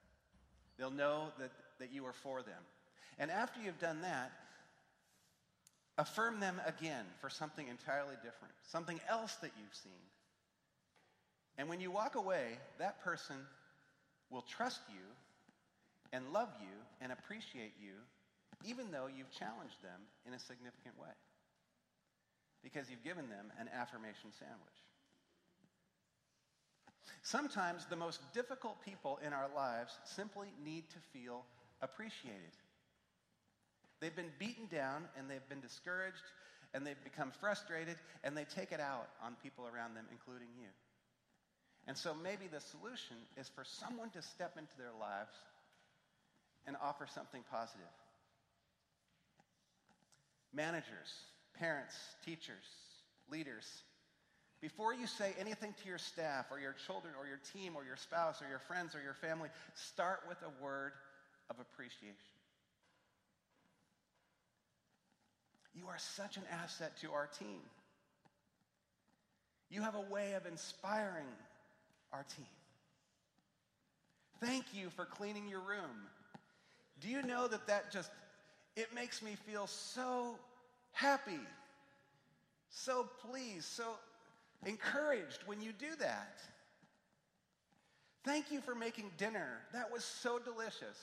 They'll 0.78 0.92
know 0.92 1.28
that, 1.40 1.52
that 1.80 1.94
you 1.94 2.06
are 2.06 2.14
for 2.14 2.42
them. 2.42 2.62
And 3.20 3.32
after 3.32 3.62
you've 3.62 3.80
done 3.80 4.02
that, 4.02 4.32
affirm 5.98 6.40
them 6.40 6.60
again 6.66 7.06
for 7.22 7.30
something 7.30 7.68
entirely 7.68 8.16
different, 8.16 8.54
something 8.70 9.00
else 9.10 9.36
that 9.36 9.52
you've 9.58 9.76
seen. 9.76 9.92
And 11.58 11.70
when 11.70 11.80
you 11.80 11.92
walk 11.92 12.16
away, 12.16 12.58
that 12.80 13.02
person 13.04 13.38
will 14.30 14.42
trust 14.42 14.82
you 14.90 15.06
and 16.12 16.34
love 16.34 16.50
you 16.60 16.76
and 17.00 17.14
appreciate 17.14 17.74
you, 17.80 17.94
even 18.66 18.92
though 18.92 19.08
you've 19.08 19.32
challenged 19.32 19.82
them 19.82 20.02
in 20.28 20.34
a 20.34 20.40
significant 20.40 21.00
way 21.00 21.16
because 22.66 22.90
you've 22.90 23.04
given 23.04 23.30
them 23.30 23.54
an 23.62 23.70
affirmation 23.72 24.34
sandwich. 24.40 24.82
Sometimes 27.22 27.86
the 27.86 27.96
most 27.96 28.22
difficult 28.34 28.84
people 28.84 29.20
in 29.26 29.34
our 29.34 29.48
lives 29.56 29.94
simply 30.04 30.48
need 30.64 30.90
to 30.90 30.98
feel 31.14 31.46
appreciated. 31.84 32.58
They've 34.02 34.16
been 34.16 34.34
beaten 34.40 34.66
down 34.66 35.06
and 35.16 35.30
they've 35.30 35.48
been 35.48 35.62
discouraged 35.62 36.26
and 36.74 36.86
they've 36.86 37.04
become 37.04 37.32
frustrated 37.40 37.98
and 38.24 38.36
they 38.36 38.46
take 38.46 38.72
it 38.72 38.80
out 38.80 39.10
on 39.24 39.36
people 39.44 39.66
around 39.68 39.94
them, 39.94 40.06
including 40.12 40.50
you. 40.60 40.68
And 41.88 41.96
so 41.96 42.16
maybe 42.16 42.48
the 42.52 42.60
solution 42.60 43.18
is 43.38 43.48
for 43.48 43.64
someone 43.64 44.10
to 44.10 44.24
step 44.24 44.58
into 44.58 44.76
their 44.78 44.94
lives 45.00 45.34
and 46.66 46.76
offer 46.82 47.06
something 47.14 47.44
positive. 47.52 47.94
Managers, 50.52 51.14
parents, 51.60 51.96
teachers, 52.26 52.66
leaders, 53.32 53.66
before 54.62 54.94
you 54.94 55.06
say 55.06 55.34
anything 55.40 55.74
to 55.84 55.90
your 55.90 55.98
staff 55.98 56.48
or 56.50 56.60
your 56.60 56.76
children 56.88 57.14
or 57.20 57.28
your 57.28 57.40
team 57.54 57.74
or 57.76 57.84
your 57.84 57.98
spouse 57.98 58.42
or 58.42 58.50
your 58.50 58.60
friends 58.60 58.96
or 58.96 59.02
your 59.02 59.14
family, 59.14 59.50
start 59.76 60.22
with 60.28 60.38
a 60.42 60.64
word 60.64 60.94
of 61.50 61.58
appreciation. 61.60 62.16
You 65.76 65.88
are 65.88 66.00
such 66.00 66.38
an 66.38 66.44
asset 66.52 66.94
to 67.02 67.12
our 67.12 67.28
team. 67.28 67.60
You 69.70 69.82
have 69.82 69.96
a 69.96 70.14
way 70.14 70.34
of 70.34 70.46
inspiring 70.46 71.28
our 72.14 72.26
team. 72.36 72.46
Thank 74.42 74.66
you 74.74 74.90
for 74.96 75.06
cleaning 75.06 75.48
your 75.48 75.60
room. 75.60 76.08
Do 77.02 77.10
you 77.10 77.22
know 77.22 77.48
that 77.48 77.68
that 77.68 77.92
just 77.92 78.10
it 78.76 78.94
makes 78.94 79.22
me 79.22 79.36
feel 79.46 79.68
so 79.68 80.38
happy, 80.96 81.40
so 82.70 83.08
pleased, 83.30 83.66
so 83.66 83.84
encouraged 84.66 85.40
when 85.46 85.62
you 85.62 85.72
do 85.78 85.96
that. 86.00 86.40
Thank 88.24 88.52
you 88.52 88.62
for 88.62 88.74
making 88.74 89.12
dinner. 89.18 89.60
That 89.74 89.92
was 89.92 90.04
so 90.04 90.40
delicious. 90.40 90.98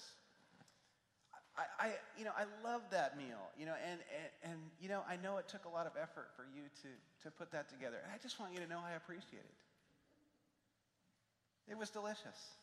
I, 1.56 1.64
I, 1.78 1.90
you 2.18 2.24
know, 2.24 2.32
I 2.36 2.44
love 2.66 2.80
that 2.90 3.18
meal, 3.18 3.50
you 3.58 3.66
know, 3.66 3.74
and, 3.86 4.00
and, 4.42 4.52
and, 4.52 4.60
you 4.80 4.88
know, 4.88 5.02
I 5.08 5.16
know 5.16 5.36
it 5.36 5.48
took 5.48 5.66
a 5.66 5.68
lot 5.68 5.86
of 5.86 5.92
effort 6.00 6.30
for 6.34 6.46
you 6.56 6.62
to, 6.82 6.88
to 7.24 7.30
put 7.30 7.52
that 7.52 7.68
together. 7.68 7.98
And 8.02 8.10
I 8.12 8.16
just 8.22 8.40
want 8.40 8.54
you 8.54 8.60
to 8.60 8.66
know 8.66 8.78
I 8.84 8.92
appreciate 8.96 9.44
it. 9.44 9.54
It 11.70 11.78
was 11.78 11.90
delicious. 11.90 12.56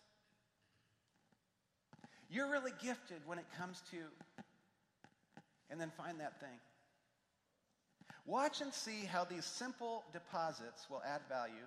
You're 2.31 2.51
really 2.51 2.73
gifted 2.81 3.21
when 3.25 3.37
it 3.37 3.45
comes 3.57 3.81
to, 3.91 3.97
and 5.69 5.79
then 5.79 5.91
find 5.95 6.19
that 6.19 6.39
thing. 6.39 6.59
Watch 8.29 8.61
and 8.61 8.71
see 8.71 9.05
how 9.11 9.23
these 9.23 9.43
simple 9.43 10.03
deposits 10.13 10.87
will 10.87 11.01
add 11.03 11.21
value 11.27 11.65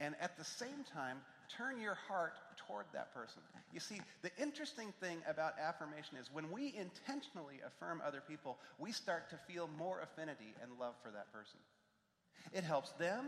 and 0.00 0.16
at 0.20 0.36
the 0.36 0.44
same 0.44 0.84
time 0.92 1.18
turn 1.56 1.80
your 1.80 1.94
heart 2.08 2.32
toward 2.66 2.86
that 2.92 3.14
person. 3.14 3.40
You 3.72 3.78
see, 3.78 4.00
the 4.22 4.30
interesting 4.36 4.92
thing 5.00 5.18
about 5.30 5.54
affirmation 5.56 6.16
is 6.20 6.28
when 6.32 6.50
we 6.50 6.74
intentionally 6.76 7.60
affirm 7.64 8.02
other 8.04 8.20
people, 8.26 8.58
we 8.80 8.90
start 8.90 9.30
to 9.30 9.36
feel 9.36 9.70
more 9.78 10.00
affinity 10.00 10.52
and 10.60 10.72
love 10.80 10.94
for 11.00 11.12
that 11.12 11.32
person. 11.32 11.60
It 12.52 12.64
helps 12.64 12.90
them 12.94 13.26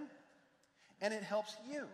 and 1.01 1.14
it 1.14 1.23
helps 1.23 1.55
you. 1.71 1.85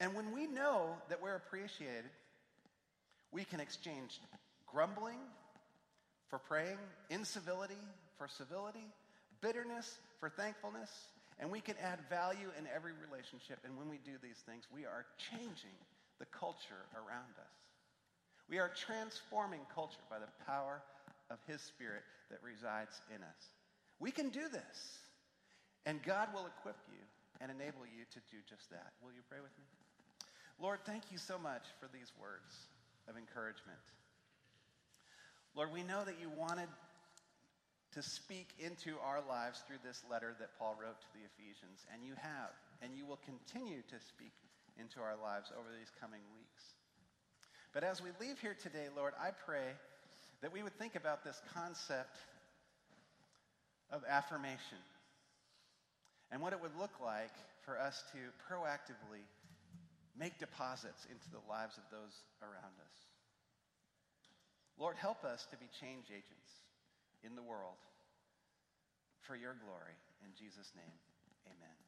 And 0.00 0.12
when 0.16 0.32
we 0.32 0.48
know 0.48 0.96
that 1.08 1.22
we're 1.22 1.36
appreciated, 1.36 2.10
we 3.30 3.44
can 3.44 3.60
exchange 3.60 4.18
grumbling 4.66 5.20
for 6.28 6.40
praying, 6.40 6.78
incivility 7.10 7.76
for 8.18 8.28
civility, 8.28 8.86
bitterness 9.40 9.98
for 10.20 10.28
thankfulness, 10.28 10.90
and 11.38 11.50
we 11.50 11.60
can 11.60 11.74
add 11.82 11.98
value 12.08 12.48
in 12.58 12.68
every 12.74 12.92
relationship. 12.92 13.58
And 13.64 13.76
when 13.76 13.88
we 13.88 13.98
do 14.04 14.12
these 14.22 14.38
things, 14.46 14.64
we 14.72 14.84
are 14.84 15.04
changing 15.18 15.76
the 16.18 16.26
culture 16.26 16.86
around 16.94 17.34
us. 17.40 17.56
We 18.48 18.58
are 18.58 18.70
transforming 18.70 19.60
culture 19.74 20.02
by 20.10 20.18
the 20.18 20.30
power 20.46 20.82
of 21.30 21.38
His 21.46 21.60
Spirit 21.60 22.04
that 22.30 22.38
resides 22.44 23.00
in 23.10 23.22
us. 23.22 23.42
We 23.98 24.10
can 24.10 24.28
do 24.28 24.48
this, 24.48 24.98
and 25.86 26.02
God 26.02 26.28
will 26.34 26.46
equip 26.46 26.76
you 26.90 27.02
and 27.40 27.50
enable 27.50 27.86
you 27.86 28.04
to 28.12 28.20
do 28.30 28.38
just 28.48 28.70
that. 28.70 28.92
Will 29.02 29.12
you 29.12 29.22
pray 29.28 29.40
with 29.42 29.56
me? 29.58 29.66
Lord, 30.60 30.78
thank 30.84 31.10
you 31.10 31.18
so 31.18 31.38
much 31.38 31.66
for 31.80 31.88
these 31.92 32.12
words 32.20 32.70
of 33.08 33.16
encouragement. 33.16 33.82
Lord, 35.54 35.72
we 35.72 35.82
know 35.82 36.04
that 36.04 36.20
you 36.20 36.30
wanted 36.30 36.68
to 37.92 38.02
speak 38.02 38.48
into 38.58 38.96
our 39.04 39.20
lives 39.28 39.62
through 39.66 39.80
this 39.84 40.02
letter 40.10 40.34
that 40.40 40.56
Paul 40.58 40.76
wrote 40.80 41.00
to 41.00 41.10
the 41.12 41.24
Ephesians. 41.28 41.84
And 41.92 42.04
you 42.04 42.14
have, 42.16 42.56
and 42.80 42.96
you 42.96 43.04
will 43.04 43.20
continue 43.24 43.82
to 43.88 43.98
speak 44.00 44.32
into 44.80 45.00
our 45.00 45.16
lives 45.20 45.52
over 45.52 45.68
these 45.76 45.92
coming 46.00 46.24
weeks. 46.32 46.64
But 47.72 47.84
as 47.84 48.02
we 48.02 48.08
leave 48.20 48.40
here 48.40 48.56
today, 48.56 48.88
Lord, 48.96 49.12
I 49.20 49.30
pray 49.30 49.76
that 50.40 50.52
we 50.52 50.62
would 50.62 50.76
think 50.78 50.96
about 50.96 51.24
this 51.24 51.40
concept 51.52 52.16
of 53.90 54.02
affirmation 54.08 54.80
and 56.30 56.40
what 56.40 56.52
it 56.52 56.60
would 56.60 56.76
look 56.78 56.96
like 57.04 57.36
for 57.64 57.78
us 57.78 58.04
to 58.12 58.18
proactively 58.48 59.20
make 60.18 60.38
deposits 60.38 61.06
into 61.10 61.28
the 61.30 61.44
lives 61.48 61.76
of 61.76 61.84
those 61.90 62.24
around 62.40 62.76
us. 62.80 62.96
Lord, 64.78 64.96
help 64.96 65.24
us 65.24 65.46
to 65.50 65.56
be 65.56 65.68
change 65.78 66.06
agents 66.08 66.61
in 67.22 67.34
the 67.34 67.42
world 67.42 67.78
for 69.22 69.34
your 69.36 69.54
glory. 69.54 69.94
In 70.24 70.30
Jesus' 70.34 70.72
name, 70.74 70.94
amen. 71.46 71.81